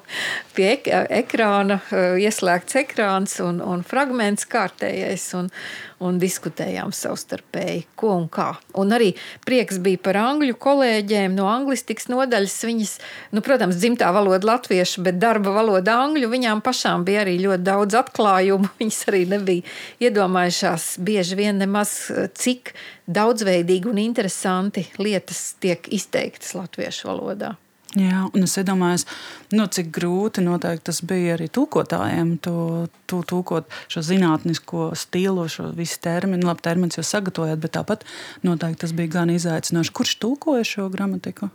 [0.55, 0.89] pie ek
[1.21, 5.29] ekrāna, eh, ieslēgts ekrāns un, un fragments kārtējais.
[5.39, 5.53] Un,
[5.99, 8.53] un diskutējām savstarpēji, ko un kā.
[8.79, 9.09] Un arī
[9.43, 12.55] prieks bija par angļu kolēģiem no anglistikas nodaļas.
[12.69, 12.93] Viņas,
[13.35, 16.31] nu, protams, dzimtā valoda latviešu, bet darba valoda angļu.
[16.31, 18.71] Viņām pašām bija arī ļoti daudz atklājumu.
[18.79, 21.97] Viņas arī nebija iedomājušās bieži vien nemaz
[22.39, 22.73] cik
[23.09, 27.55] daudzveidīgi un interesanti lietas tiek izteiktas latviešu valodā.
[27.97, 29.07] Jā, un es iedomājos,
[29.57, 30.43] nu, cik grūti
[30.85, 36.45] tas bija arī tūkotājiem, to, to tūkot šo zinātnisko stilu, šo visu terminu.
[36.45, 38.05] Labi, termins jau sagatavojāt, bet tāpat
[38.45, 39.91] noteikti tas bija gan izaicinoši.
[39.91, 41.49] Kurš tūkoja šo gramatiku?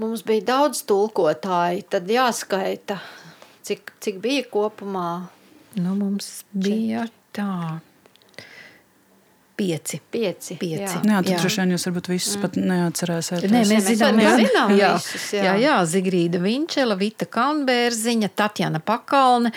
[0.00, 2.96] Mums bija daudz tulkotāju, tad jāskaita,
[3.68, 5.28] cik, cik bija kopumā.
[5.76, 7.04] Nu, mums bija
[7.36, 7.82] tā,
[9.58, 9.98] Pieci.
[10.10, 10.54] Pieci.
[10.54, 11.00] Pieci.
[11.02, 12.42] Jā, jā tad droši vien jūs varbūt visus mm.
[12.44, 13.46] pat neatcerēsiet.
[13.50, 15.24] Nē, mēs zinām, jā, zinām jā, visus.
[15.34, 15.44] Jā.
[15.48, 19.50] jā, jā, Zigrīda Vinčela, Vita Kalnbērziņa, Tatjana Pakalne,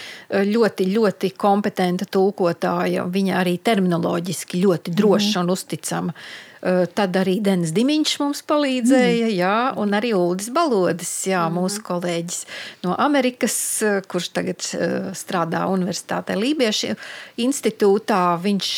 [0.49, 3.05] ļoti, ļoti kompetenta tulkotāja.
[3.13, 5.43] Viņa arī terminoloģiski ļoti droša mm.
[5.43, 6.17] un uzticama.
[6.17, 6.50] Eh,
[6.93, 9.33] tad arī Denis Dimiņš mums palīdzēja, mm.
[9.33, 11.57] jā, un arī Uldis Balodis, jā, mm.
[11.57, 12.39] mūsu kolēģis
[12.85, 16.93] no Amerikas, eh, kurš tagad eh, strādā Universitātē Lībiešu
[17.41, 18.21] institūtā.
[18.41, 18.69] Viņš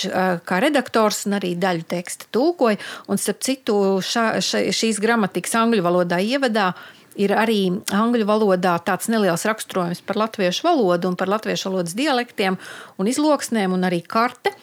[0.47, 2.79] kā redaktors un arī daļu teksta tulkoja,
[3.11, 6.71] un starp citu šā, ša, šīs gramatikas angļu valodā ievadā
[7.19, 7.59] ir arī
[7.93, 12.57] angļu valodā tāds neliels raksturojums par latviešu valodu un par latviešu valodas dialektiem
[12.97, 14.53] un izloksnēm, un arī karte.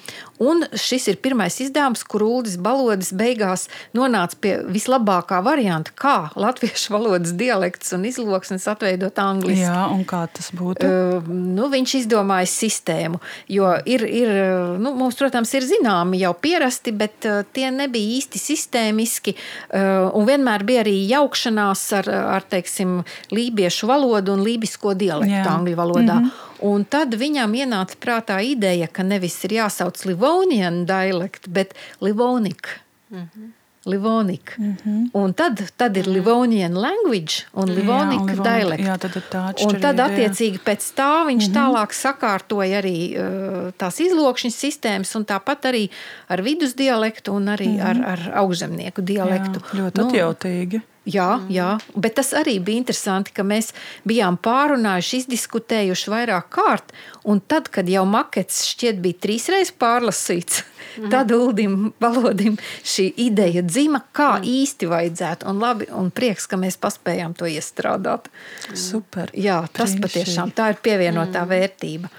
[0.41, 3.67] Un šis ir pirmais izdevums, kur Uldis Balodis beigās
[3.97, 9.67] nonāca pie vislabākā varianta, kā latviešu valodas dialekts un izloksnes atveidot angliski.
[9.67, 10.89] Jā, un kā tas būtu?
[10.89, 13.21] Uh, nu, viņš izdomāja sistēmu,
[13.53, 14.33] jo ir, ir
[14.81, 20.29] nu, mums, protams, ir zināmi jau pierasti, bet uh, tie nebija īsti sistēmiski, uh, un
[20.29, 23.03] vienmēr bija arī jaukšanās ar, ar teiksim,
[23.35, 25.51] lībiešu valodu un lībisko dialektu Jā.
[25.53, 26.17] angļu valodā.
[26.23, 26.50] Mm -hmm.
[26.63, 32.81] Un tad viņam ienāca prātā ideja, ka nevis ir jāsauc Livonian dialekt, bet Livonika.
[33.11, 33.51] Mm -hmm.
[33.85, 34.53] Livonika.
[34.59, 35.11] Mm -hmm.
[35.13, 38.85] Un tad, tad ir Livonian language un Livonika jā, dialekt.
[38.85, 41.61] Jā, tad tā un tad attiecīgi pēc tā viņš mm -hmm.
[41.61, 45.89] tālāk sakārtoja arī uh, tās izlokšņas sistēmas un tāpat arī
[46.29, 47.89] ar vidus dialektu un arī mm -hmm.
[47.89, 49.61] ar, ar augzemnieku dialektu.
[49.61, 50.81] Jā, ļoti nu, atjautīgi.
[51.09, 51.47] Jā, mm.
[51.49, 53.71] jā, bet tas arī bija interesanti, ka mēs
[54.09, 56.93] bijām pārunājuši, izdiskutējuši vairāk kārt.
[57.25, 60.61] Un tad, kad jau makets šķiet bija trīsreiz pārlasīts,
[61.01, 61.09] mm.
[61.13, 64.51] tad Uldim Valodim šī ideja dzima, kā mm.
[64.61, 65.49] īsti vajadzētu.
[65.49, 68.29] Un labi, un prieks, ka mēs paspējām to iestrādāt.
[68.77, 69.33] Super.
[69.33, 70.05] Jā, tas Trīši.
[70.05, 71.55] patiešām tā ir pievienotā mm.
[71.55, 72.13] vērtība.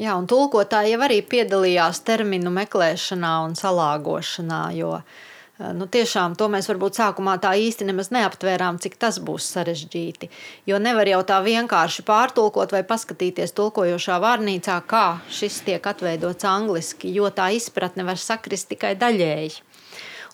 [0.00, 5.22] Jā, un tulkotāji jau arī piedalījās terminu meklēšanā un salāgošanā, jo uh,
[5.54, 10.26] Nu, tiešām to mēs varbūt sākumā tā īsti nemaz neaptvērām, cik tas būs sarežģīti.
[10.66, 17.12] Jo nevar jau tā vienkārši pārtulkot vai paskatīties tulkojošā vārnīcā, kā šis tiek atveidots angliski,
[17.14, 19.62] jo tā izpratne var sakrist tikai daļēji.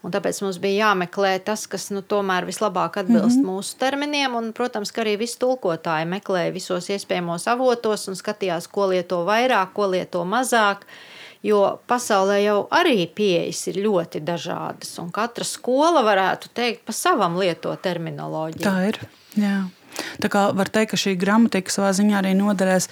[0.01, 3.59] Un tāpēc mums bija jāmeklē tas, kas nu, tomēr vislabāk atbilst mm -hmm.
[3.61, 4.35] mūsu terminiem.
[4.35, 9.75] Un, protams, ka arī visi tulkotāji meklēja visos iespējamos avotos un skatījās, ko lieto vairāk,
[9.75, 10.89] ko lieto mazāk.
[11.47, 17.39] Jo pasaulē jau arī pieejas ir ļoti dažādas, un katra skola varētu teikt pa savam
[17.41, 18.65] lieto terminoloģiju.
[18.67, 19.01] Tā ir.
[19.41, 19.63] Jā.
[20.21, 22.89] Tā kā var teikt, ka šī gramatika savā ziņā arī noderēs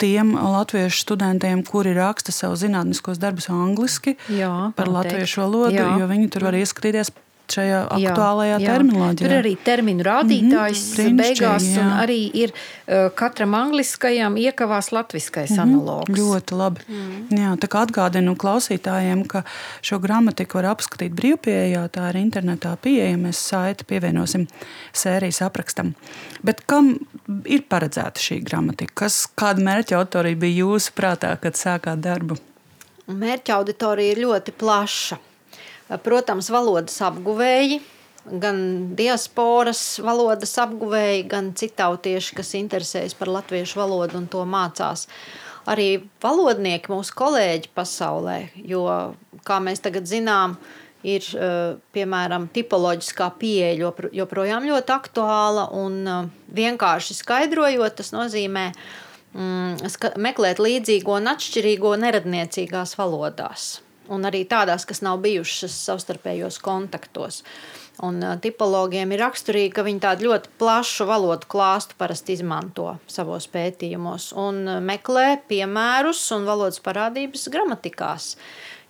[0.00, 6.30] tiem latviešu studentiem, kuri raksta savus zinātniskos darbus angliski Jā, par latviešu valodu, jo viņi
[6.32, 7.12] tur var ieskatīties
[7.52, 8.72] šajā aktuālajā jā, jā.
[8.72, 9.28] terminoloģijā.
[9.28, 11.82] Tur arī terminu rādītājs mm -hmm, beigās, jā.
[11.82, 16.20] un arī ir uh, katram angliskajam iekavās latviskais mm -hmm, analogs.
[16.20, 16.80] Ļoti labi.
[16.88, 17.38] Mm.
[17.42, 19.42] Jā, tā kā atgādinu klausītājiem, ka
[19.80, 24.46] šo gramatiku var apskatīt brīvpieejā, tā ir internetā pieejama, mēs saiti pievienosim
[24.92, 25.94] sērijas aprakstam.
[26.42, 26.98] Bet kam
[27.44, 28.92] ir paredzēta šī gramatika?
[28.94, 32.36] Kas, kāda mērķa autorija bija jūsu prātā, kad sākāt darbu?
[33.08, 35.16] Mērķa auditorija ir ļoti plaša.
[35.88, 37.78] Protams, valodas apguvēji,
[38.28, 38.58] gan
[38.96, 45.06] diasporas valodas apguvēji, gan citautieši, kas interesējas par latviešu valodu un to mācās.
[45.68, 48.36] Arī valodnieki, mūsu kolēģi pasaulē,
[48.68, 48.84] jo,
[49.48, 50.56] kā mēs tagad zinām,
[51.08, 51.24] ir
[51.94, 56.00] piemēram tipoloģiskā pieeja joprojām ļoti aktuāla un
[56.52, 58.70] vienkārši skaidrojot, tas nozīmē
[59.32, 63.76] mm, meklēt līdzīgo un atšķirīgo neradniecīgās valodās
[64.12, 67.42] un arī tādās, kas nav bijušas savstarpējos kontaktos.
[68.04, 74.30] Un tipologiem ir raksturīgi, ka viņi tādu ļoti plašu valodu klāstu parasti izmanto savos pētījumos
[74.38, 78.36] un meklē piemērus un valodas parādības gramatikās.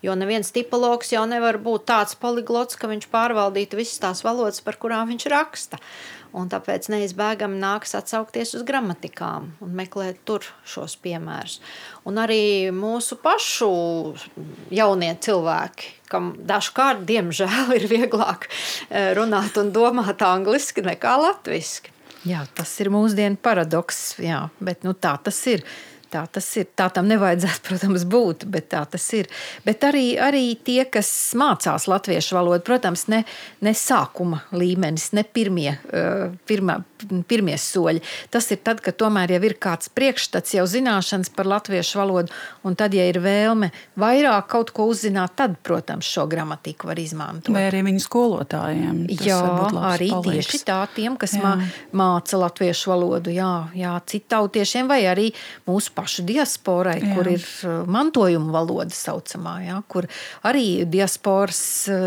[0.04, 4.78] Jo neviens tipologs jau nevar būt tāds poliglots, ka viņš pārvaldītu visas tās valodas, par
[4.78, 5.80] kurām viņš raksta.
[6.36, 11.56] Un tāpēc neizbēgami nāks atsaukties uz gramatikām un meklēt tur šos piemērus.
[12.06, 13.70] Un arī mūsu pašu
[14.70, 21.94] jaunie cilvēki, kam dažkārt, diemžēl, ir vieglāk eh, runāt un domāt angliski nekā latviski.
[22.28, 25.64] Jā, tas ir mūsdienu paradoks, jā, bet nu, tā tas ir.
[26.08, 26.68] Tā tas ir.
[26.78, 29.28] Tā tam nevajadzētu, protams, būt, bet tā tas ir.
[29.66, 33.24] Bet arī, arī tie, kas mācās latviešu valodu, protams, ne,
[33.64, 36.78] ne sākuma līmenis, ne pirmie, uh, pirmā,
[37.28, 38.02] pirmie soļi.
[38.32, 42.32] Tas ir tad, kad tomēr jau ir kāds priekšstats, jau zināšanas par latviešu valodu,
[42.64, 47.52] un tad, ja ir vēlme vairāk kaut ko uzzināt, tad, protams, šo gramatiku var izmantot.
[47.54, 49.04] Vai arī viņu skolotājiem?
[49.12, 49.42] Jā,
[49.92, 50.48] arī palīgs.
[50.48, 51.54] tieši tā, tiem, kas jā.
[51.96, 55.28] māca latviešu valodu, jā, jā citautiešiem vai arī
[55.68, 57.12] mūsu pašu diasporai, jā.
[57.16, 60.06] kur ir uh, mantojuma valoda saucamā, jā, kur
[60.46, 62.06] arī diasporas uh,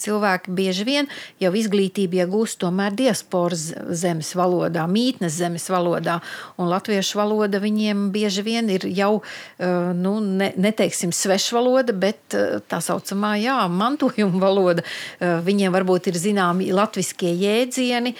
[0.00, 1.10] cilvēki bieži vien
[1.42, 3.68] jau izglītību iegūst tomēr diasporas
[4.00, 6.18] zemes valodā, mītnes zemes valodā,
[6.56, 12.36] un latviešu valoda viņiem bieži vien ir jau, uh, nu, ne, neteiksim svešvaloda, bet
[12.68, 14.84] tā saucamā, jā, mantojuma valoda.
[15.18, 18.14] Viņiem varbūt ir zināmi latviskie jēdzieni,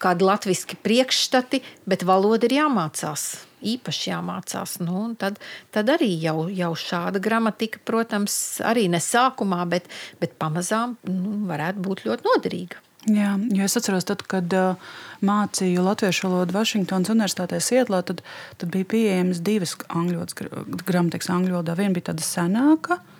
[0.00, 3.28] kādi latviski priekšstati, bet valoda ir jāmācās
[3.62, 4.78] īpaši jāmācās.
[4.84, 5.38] Nu, tad,
[5.74, 8.34] tad arī jau, jau šāda gramatika, protams,
[8.66, 9.88] arī ne sākumā, bet,
[10.22, 12.84] bet pamazām nu, varētu būt ļoti noderīga.
[13.08, 14.88] Jā, jo es atceros, tad, kad uh,
[15.24, 18.24] mācīju latviešu valodu Vašingtonas Universitātē Sietlā, tad,
[18.58, 20.26] tad bija pieejamas divas angļu
[20.82, 21.78] gramatikas angļu valodā.
[21.78, 23.17] Viena bija tāda senāka, uh,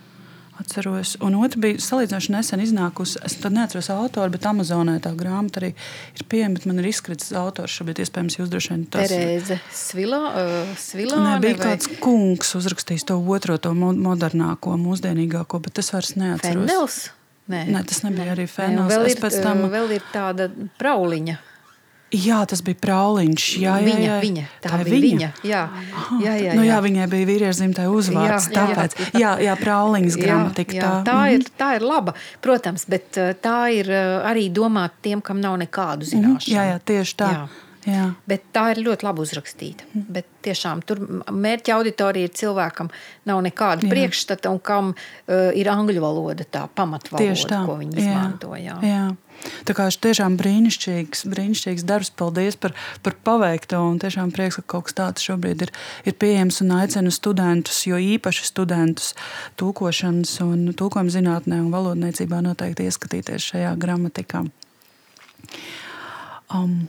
[0.58, 1.14] Atceros.
[1.22, 3.20] Un otra bija salīdzinoši nesen iznākusi.
[3.26, 5.68] Es neatceros autoru, bet Amazonē tā grāmata arī
[6.18, 6.58] ir pieejama.
[6.66, 7.76] Man ir izkritis autors.
[7.78, 10.18] Šobrīd, iespējams, jūs droši vien tas Terēze Svilā.
[10.32, 11.68] Uh, Svilā Nē, bija vai?
[11.70, 16.64] kāds kungs uzrakstījis to otro, to modernāko, mūsdienīgāko, bet es vairs neatceros.
[16.66, 16.98] Fendels?
[17.48, 17.62] Nē.
[17.70, 18.90] Nē, tas nebija arī Fendels.
[18.90, 19.62] Vēl ir, tam...
[19.72, 20.50] vēl ir tāda
[20.80, 21.38] prauliņa.
[22.08, 23.46] Jā, tas bija Prauliņš.
[23.60, 24.16] Jā, jā, viņa, jā.
[24.22, 24.44] viņa.
[24.64, 25.02] Tā, tā bija viņa.
[25.04, 25.28] viņa.
[25.44, 25.60] Jā.
[25.68, 28.48] Aha, jā, jā, nu, jā, viņai bija vīriešu dzimtajā uzvārds.
[28.48, 30.76] Jā, tāpēc, jā, jā, jā Prauliņas gramatika.
[30.78, 34.48] Jā, jā, tā, tā, ir, tā ir laba, protams, bet eh, tā ir eh, arī
[34.48, 36.54] domāta tiem, kam nav nekādu mhm, zināšanu.
[36.56, 37.32] Jā, jā tieši tā.
[37.36, 37.48] Jā.
[37.86, 38.08] Jā.
[38.28, 39.86] Bet tā ir ļoti labi uzrakstīta.
[39.94, 41.00] Bet tiešām tur
[41.30, 42.90] mērķa auditorija ir cilvēkam,
[43.28, 43.92] nav nekāda jā.
[43.92, 48.52] priekšstata un kam uh, ir angļu valoda tā pamatvaloda, ko viņi izmanto.
[48.58, 48.76] Jā.
[48.84, 49.06] Jā.
[49.68, 52.10] Tā kā šis tiešām brīnišķīgs, brīnišķīgs darbs.
[52.18, 52.74] Paldies par,
[53.06, 53.80] par paveikto.
[53.86, 55.72] Un tiešām prieks, ka kaut kas tāds šobrīd ir,
[56.08, 59.14] ir pieejams un aicinu studentus, jo īpaši studentus
[59.60, 64.42] tūkošanas un tūkojuma zinātnē un valodniecībā noteikti ieskatīties šajā gramatikā.
[66.48, 66.88] Um,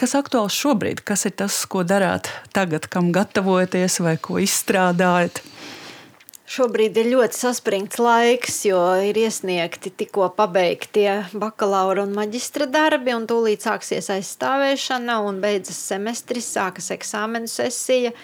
[0.00, 1.02] kas aktuāls šobrīd?
[1.06, 5.42] Kas ir tas, ko darāt tagad, kam gatavojaties vai ko izstrādājat?
[6.46, 13.26] Šobrīd ir ļoti saspringts laiks, jo ir iesniegti tikko pabeigtie bakalaura un maģistra darbi, un
[13.26, 18.14] tūlīt sāksies aizstāvēšana, un beidzas semestris, sākas eksāmenu sesija.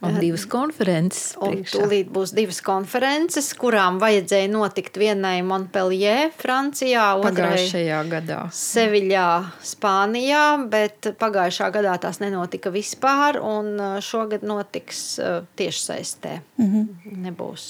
[0.00, 1.32] Un divas konferences.
[1.42, 8.38] Un tūlīt būs divas konferences, kurām vajadzēja notikt vienai Montpellier, Francijā, pagājušajā gadā.
[8.54, 9.26] Seviļā,
[9.72, 16.38] Spānijā, bet pagājušā gadā tās nenotika vispār, un uh, šogad notiks uh, tiešsaistē.
[16.62, 17.18] Mm -hmm.
[17.26, 17.66] Nebūs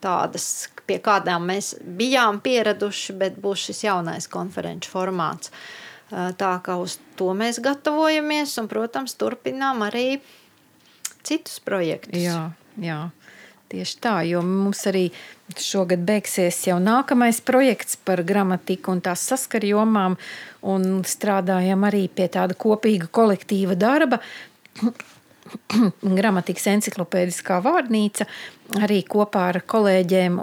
[0.00, 5.50] tādas, pie kādām mēs bijām pieraduši, bet būs šis jaunais konferenču formāts.
[6.12, 10.20] Uh, tā kā uz to mēs gatavojamies, un, protams, turpinām arī
[11.26, 12.20] citus projektus.
[12.22, 12.50] Jā,
[12.82, 13.00] jā.
[13.68, 15.10] Tieši tā, jo mums arī
[15.60, 20.16] šogad beigsies jau nākamais projekts par gramatiku un tās saskarjomām,
[20.72, 24.22] un strādājam arī pie tāda kopīga kolektīva darba.
[26.18, 28.24] Gramatikas encyklopēdiskā vārnīca
[28.80, 30.40] arī kopā ar kolēģiem,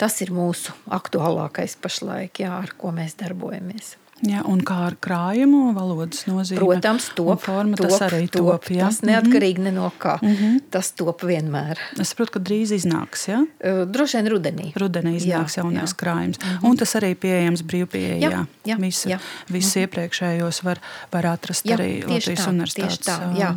[0.00, 3.94] tas ir mūsu aktuālākais pašlaik, jā, ar ko mēs darbojamies.
[4.22, 6.60] Ja, un kā ar krājumu valodas nozīme?
[6.60, 8.46] Protams, top, forma, top, tas arī top.
[8.46, 8.86] top ja?
[8.86, 9.74] Tas neatkarīgi mm -hmm.
[9.74, 10.18] no kā.
[10.22, 10.60] Mm -hmm.
[10.70, 11.78] Tas top vienmēr.
[12.00, 13.28] Es saprotu, ka drīz iznāks.
[13.28, 13.40] Ja?
[13.40, 14.72] Uh, droši vien rudenī.
[14.74, 15.96] Rudenī iznāks jā, jaunais jā.
[15.96, 16.38] krājums.
[16.38, 16.70] Mm -hmm.
[16.70, 18.30] Un tas arī pieejams brīvpieejā.
[18.30, 19.18] Jā, jā, Visu, jā.
[19.48, 19.82] Visus mm -hmm.
[19.82, 20.78] iepriekšējos var,
[21.12, 23.06] var atrast jā, arī Latvijas tā, universitātes.
[23.06, 23.54] Tā, jā.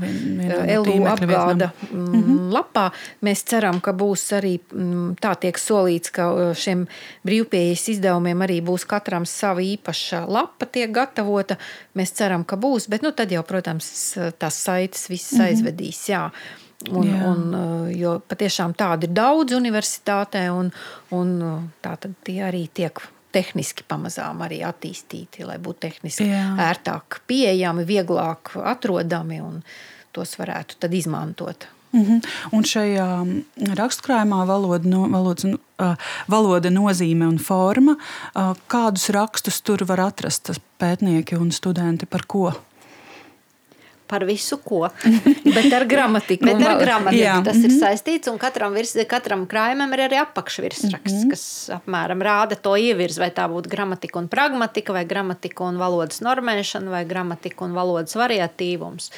[0.82, 2.52] LU apgāda mm -hmm.
[2.52, 2.92] lapā.
[3.22, 4.60] Mēs ceram, ka būs arī
[5.22, 6.88] tā tiek solīts, ka šiem
[7.26, 11.58] brīvpieejas izdevumiem arī būs katram sava īpaša lapa lapa tiek gatavota.
[11.98, 13.90] Mēs ceram, ka būs, bet nu, tad jau, protams,
[14.40, 15.48] tās saites visas mm -hmm.
[15.52, 16.10] aizvedīs.
[16.10, 16.32] Jā.
[16.92, 17.22] Un, Jā.
[17.26, 20.72] un, uh, jo patiešām tādi ir daudz universitātē, un,
[21.12, 26.56] un uh, tā tad tie arī tiek tehniski pamazām arī attīstīti, lai būtu tehniski Jā.
[26.70, 29.64] ērtāk pieejami, vieglāk atrodami un
[30.14, 31.68] tos varētu tad izmantot.
[31.92, 32.26] Mm -hmm.
[32.52, 33.42] Un šajā
[33.76, 35.96] rakstkrājumā valoda, no, valodas, uh,
[36.28, 37.96] valoda nozīme un forma,
[38.36, 42.54] uh, kādus rakstus tur var atrast pētnieki un studenti par ko?
[44.08, 44.88] par visu ko.
[45.56, 46.48] Bet ar gramatiku.
[46.48, 47.36] Bet ar gramatiku jā.
[47.44, 47.66] tas mm -hmm.
[47.66, 47.80] ir mhm.
[47.84, 51.30] saistīts, un katram, virs, katram krājumam ir arī apakšvirsraksts, mm -hmm.
[51.30, 56.22] kas apmēram rāda to ievirzi, vai tā būtu gramatika un pragmatika, vai gramatika un valodas
[56.22, 59.12] normēšana, vai gramatika un valodas variatīvums.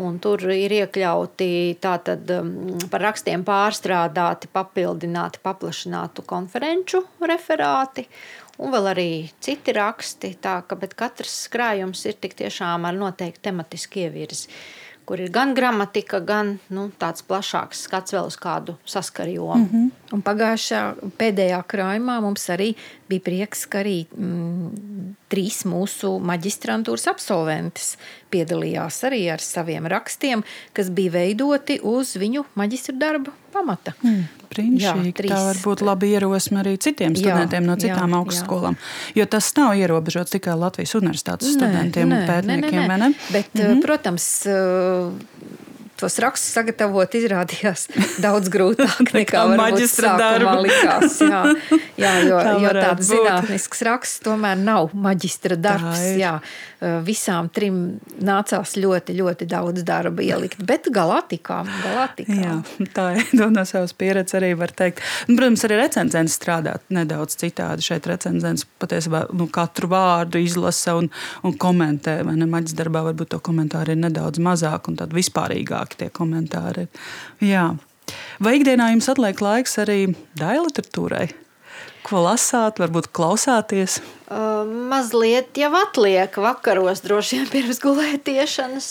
[0.00, 8.06] Un tur ir iekļauti tātad, um, par rakstiem pārstrādāti, papildināti, paplašinātu konferenču referāti.
[8.62, 9.10] Un vēl arī
[9.44, 14.48] citi raksti, tā ka katrs krājums ir tik tiešām ar noteiktu tematisku ievirzi
[15.04, 19.56] kur ir gan gramatika, gan nu, tāds plašāks skats vēl uz kādu saskarjomu.
[19.56, 19.90] Mm -hmm.
[20.12, 20.80] Un pagājušā
[21.18, 22.74] pēdējā krājumā mums arī
[23.08, 27.96] bija prieks, ka arī mm, trīs mūsu maģistrantūras absolventes
[28.32, 30.44] piedalījās arī ar saviem rakstiem,
[30.76, 33.94] kas bija veidoti uz viņu maģistra darba pamata.
[34.02, 35.28] Mm, Brīnišķīgi.
[35.28, 38.78] Tā var būt laba ierosme arī citiem studentiem jā, no citām jā, augstskolām.
[39.18, 42.80] Jo tas nav ierobežots tikai Latvijas universitātes studentiem nē, un pētniekiem.
[42.80, 43.28] Nē, nē, nē.
[43.32, 43.84] Bet, mm -hmm.
[43.84, 44.30] protams,
[46.02, 47.86] tos rakstus sagatavot izrādījās
[48.24, 51.20] daudz grūtāk nekā maģistra darbā likās.
[51.22, 51.42] Jā,
[52.04, 53.10] jā jo, Tā jo tāds būt.
[53.12, 56.02] zinātnisks raksts tomēr nav maģistra darbs.
[56.18, 56.38] Jā,
[57.06, 57.78] visām trim
[58.24, 61.68] nācās ļoti, ļoti daudz darba ielikt, bet galā tikām.
[61.84, 62.40] Galā tikām.
[62.42, 65.04] Jā, tā ir no savas pieredzes arī var teikt.
[65.28, 67.84] Un, protams, arī recenzents strādā nedaudz citādi.
[67.86, 71.12] Šeit recenzents patiesībā nu, katru vārdu izlasa un,
[71.46, 72.18] un komentē.
[72.26, 76.10] Vai ne maģistra darbā varbūt to komentāru ir nedaudz mazāk un tad vispārīgāk vairāki tie
[76.10, 76.88] komentāri.
[77.40, 77.76] Jā.
[78.40, 81.26] Vai ikdienā jums atliek laiks arī daļai literatūrai?
[82.02, 84.00] Ko lasāt, varbūt klausāties?
[84.26, 88.88] Uh, mazliet jau atliek vakaros, droši vien pirms gulētiešanas.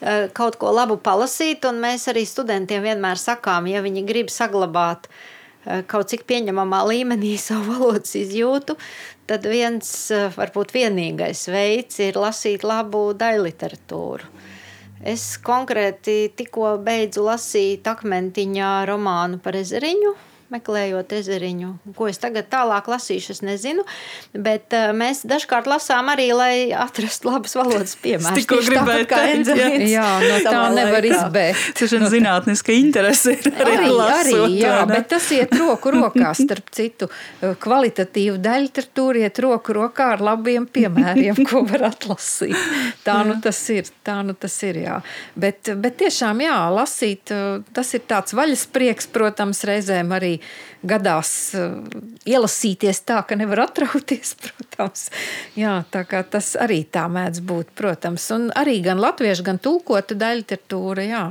[0.00, 5.04] Uh, kaut ko labu palasīt, un mēs arī studentiem vienmēr sakām, ja viņi grib saglabāt
[5.10, 8.78] uh, kaut cik pieņemamā līmenī savu valodas izjūtu,
[9.28, 9.90] tad viens,
[10.36, 14.32] varbūt vienīgais veids ir lasīt labu daļu literatūru.
[15.04, 20.14] Es konkrēti tikko beidzu lasīt akmentiņā romānu par ezeriņu
[20.52, 21.70] meklējot ezeriņu.
[21.96, 23.84] Ko es tagad tālāk lasīšu, es nezinu.
[24.32, 28.38] Bet uh, mēs dažkārt lasām arī, lai atrastu labas valodas piemērus.
[28.40, 29.50] Tikko gribēju teikt,
[29.90, 31.72] jā, jā no tā nevar izbēgt.
[31.80, 36.32] Tas ir zinātniska interese ir arī, arī, lasot, arī jā, bet tas iet roku rokā
[36.38, 37.10] starp citu.
[37.62, 42.56] Kvalitatīvu daļtratūru iet roku rokā ar labiem piemēriem, ko var atlasīt.
[43.06, 45.00] Tā nu tas ir, tā nu tas ir, jā.
[45.34, 47.34] Bet, bet tiešām, jā, lasīt,
[47.76, 51.82] tas ir tāds vaļas prieks, protams, reizēm arī arī gadās uh,
[52.26, 55.10] ielasīties tā, ka nevar atrauties, protams.
[55.56, 58.22] Jā, tā kā tas arī tā mēdz būt, protams.
[58.34, 61.22] Un arī gan latviešu, gan tulkota daļliteratūra, jā,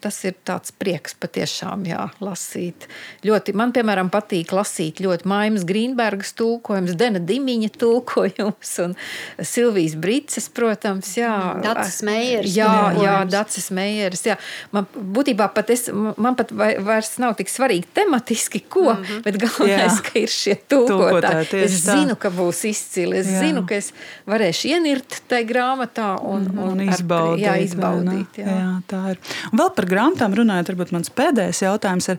[0.00, 2.86] tas ir tāds prieks patiešām, jā, lasīt.
[3.26, 8.94] Ļoti, man, piemēram, patīk lasīt ļoti Maimas Grīnbergas tulkojums, Dena Dimiņa tulkojums un
[9.42, 11.34] Silvijas Brices, protams, jā.
[11.64, 12.54] Dacis Meijers.
[12.54, 14.38] Jā, jā, Dacis Meijers, jā.
[14.74, 17.88] Man būtībā pat es, man pat vairs nav tik svarīgi
[18.18, 19.22] tematiski, ko, mm -hmm.
[19.22, 20.02] bet galvenais, Jā.
[20.02, 21.62] ka ir šie tulkotāji.
[21.64, 21.94] Es tā.
[21.98, 23.18] zinu, ka būs izcili.
[23.18, 23.40] Es Jā.
[23.40, 23.92] zinu, ka es
[24.26, 27.46] varēšu ienirt tajā grāmatā un, un, un izbaudīt.
[27.46, 28.46] Ar, jā, izbaudīt jā.
[28.46, 29.18] Jā, tā ir.
[29.52, 32.18] Un vēl par grāmatām runājot, varbūt mans pēdējais jautājums ir.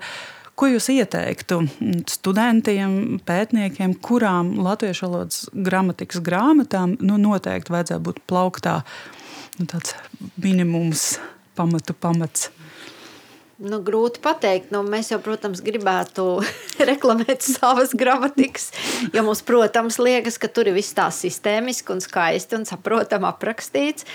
[0.55, 1.69] Ko jūs ieteiktu
[2.07, 8.81] studentiem, pētniekiem, kurām latviešu valodas gramatikas grāmatām nu, noteikti vajadzētu būt plauktā?
[9.59, 9.95] Nu, tāds
[10.35, 11.19] minimums,
[11.55, 12.49] pamatu pamats.
[13.59, 14.69] Nu, grūti pateikt.
[14.71, 16.23] Nu, mēs jau, protams, gribētu
[16.89, 18.69] reklamēt savas gramatikas.
[19.11, 24.07] Jo mums, protams, liekas, ka tur ir viss tā sistēmiski un skaisti un saprotami aprakstīts.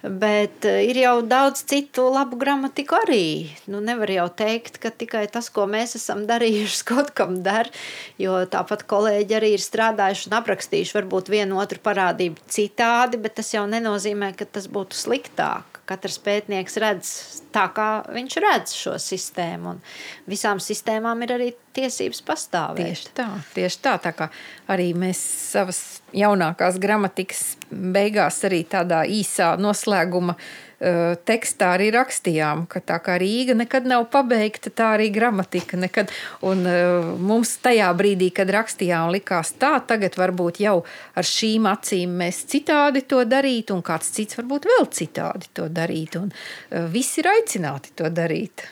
[0.00, 3.52] Bet eh, ir jau daudz citu labu gramatiku arī.
[3.68, 7.68] Nu, nevar jau teikt, ka tikai tas, ko mēs esam darījuši, kaut kam der.
[8.16, 13.52] Jo tāpat kolēģi arī ir strādājuši un aprakstījuši varbūt vienu otru parādību citādi, bet tas
[13.52, 17.12] jau nenozīmē, ka tas būtu sliktāk katrs pētnieks redz
[17.54, 19.76] tā, kā viņš redz šo sistēmu.
[19.76, 19.82] Un
[20.30, 22.86] visām sistēmām ir arī tiesības pastāvēt.
[22.88, 23.96] Tieši tā, tieši tā.
[24.02, 24.30] tā kā
[24.72, 25.20] arī mēs
[25.52, 25.80] savas
[26.16, 33.56] jaunākās gramatikas beigās arī tādā īsā noslēguma uh, tekstā arī rakstījām, ka tā kā Rīga
[33.58, 36.12] nekad nav pabeigta, tā arī gramatika nekad.
[36.46, 40.78] Un uh, mums tajā brīdī, kad rakstījām, likās tā, tagad varbūt jau
[41.16, 46.26] ar šīm acīm mēs citādi to darītu, un kāds cits varbūt vēl citādi to darītu.
[46.26, 48.68] Un uh, visi ir aicināti to darīt.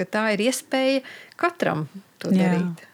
[0.00, 1.04] Ka tā ir iespēja
[1.40, 1.88] katram
[2.18, 2.48] to Jā.
[2.48, 2.86] darīt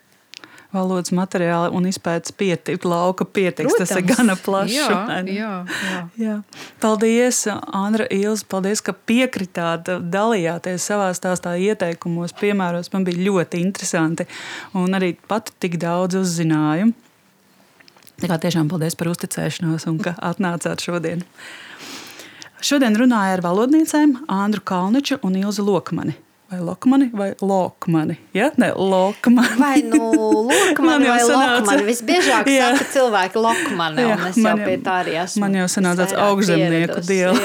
[0.77, 3.73] valodas materiāli un izpētes pietiks, lauka pietiks.
[3.73, 3.93] Protams.
[3.93, 4.75] Tas ir gana plašs.
[4.75, 4.99] Jā,
[5.31, 5.53] jā,
[5.87, 6.01] jā.
[6.21, 6.37] jā.
[6.83, 7.45] Paldies,
[7.77, 12.93] Andra Ilza, paldies, ka piekritāt, dalījāties savā stāstā ieteikumos, piemēros.
[12.95, 14.29] Man bija ļoti interesanti
[14.77, 16.93] un arī pat tik daudz uzzināju.
[18.17, 21.25] Tā kā tiešām paldies par uzticēšanos un ka atnācāt šodien.
[22.65, 26.17] Šodien runāju ar valodniecēm Andru Kalniču un Ilzu Lokmani.
[26.51, 28.19] Vai lokmani vai lokmani?
[28.35, 28.51] Ja?
[28.57, 29.49] Ne, lokmani.
[29.59, 30.13] Vai nu
[30.47, 31.83] lokmani vai lokmani.
[31.89, 32.69] Visbiežāk jā.
[32.71, 35.43] saka cilvēki lokmani, jā, un es jau pie tā arī esmu.
[35.43, 36.15] Man jau sanāca tāds.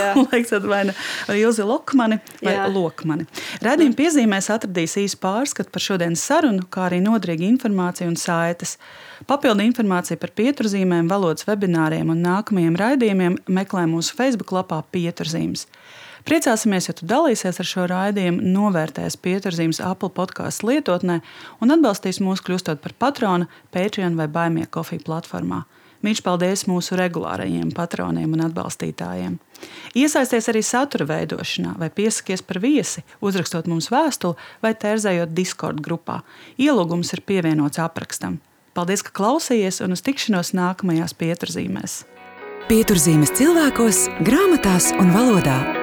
[0.27, 0.95] Laiks tad vai ne
[1.33, 2.67] Ilzi lokmani vai jā.
[2.69, 3.25] lokmani.
[3.65, 8.77] Redījuma piezīmēs atradīs īsu pārskatu par šodienas sarunu, kā arī nodrīgi informāciju un saites.
[9.25, 15.65] Papildu informāciju par pieturzīmēm, valodas webināriem un nākamajiem raidījumiem meklē mūsu Facebook lapā Pieturzīmes.
[16.27, 21.19] Priecāsimies, ja tu dalīsies ar šo raidījumu, novērtēs pieturzīmes Apple podkāstu lietotnē
[21.63, 25.63] un atbalstīs mūs kļūstot par patronu Patreon vai Baimie kofiju platformā.
[26.01, 29.35] Mīļš paldies mūsu regulārajiem patroniem un atbalstītājiem.
[29.97, 36.21] Iesaisties arī satura veidošanā, vai piesakies par viesi, uzrakstot mums vēstuli vai tērzējot Discord grupā.
[36.57, 38.39] Ielūgums ir pievienots aprakstam.
[38.73, 42.01] Paldies, ka klausījies un uz tikšanos nākamajās pieturzīmēs.
[42.71, 45.80] Pieturzīmes cilvēkos, grāmatās un valodā.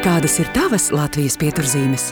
[0.00, 2.06] Kādas ir tavas Latvijas pieturzīmes?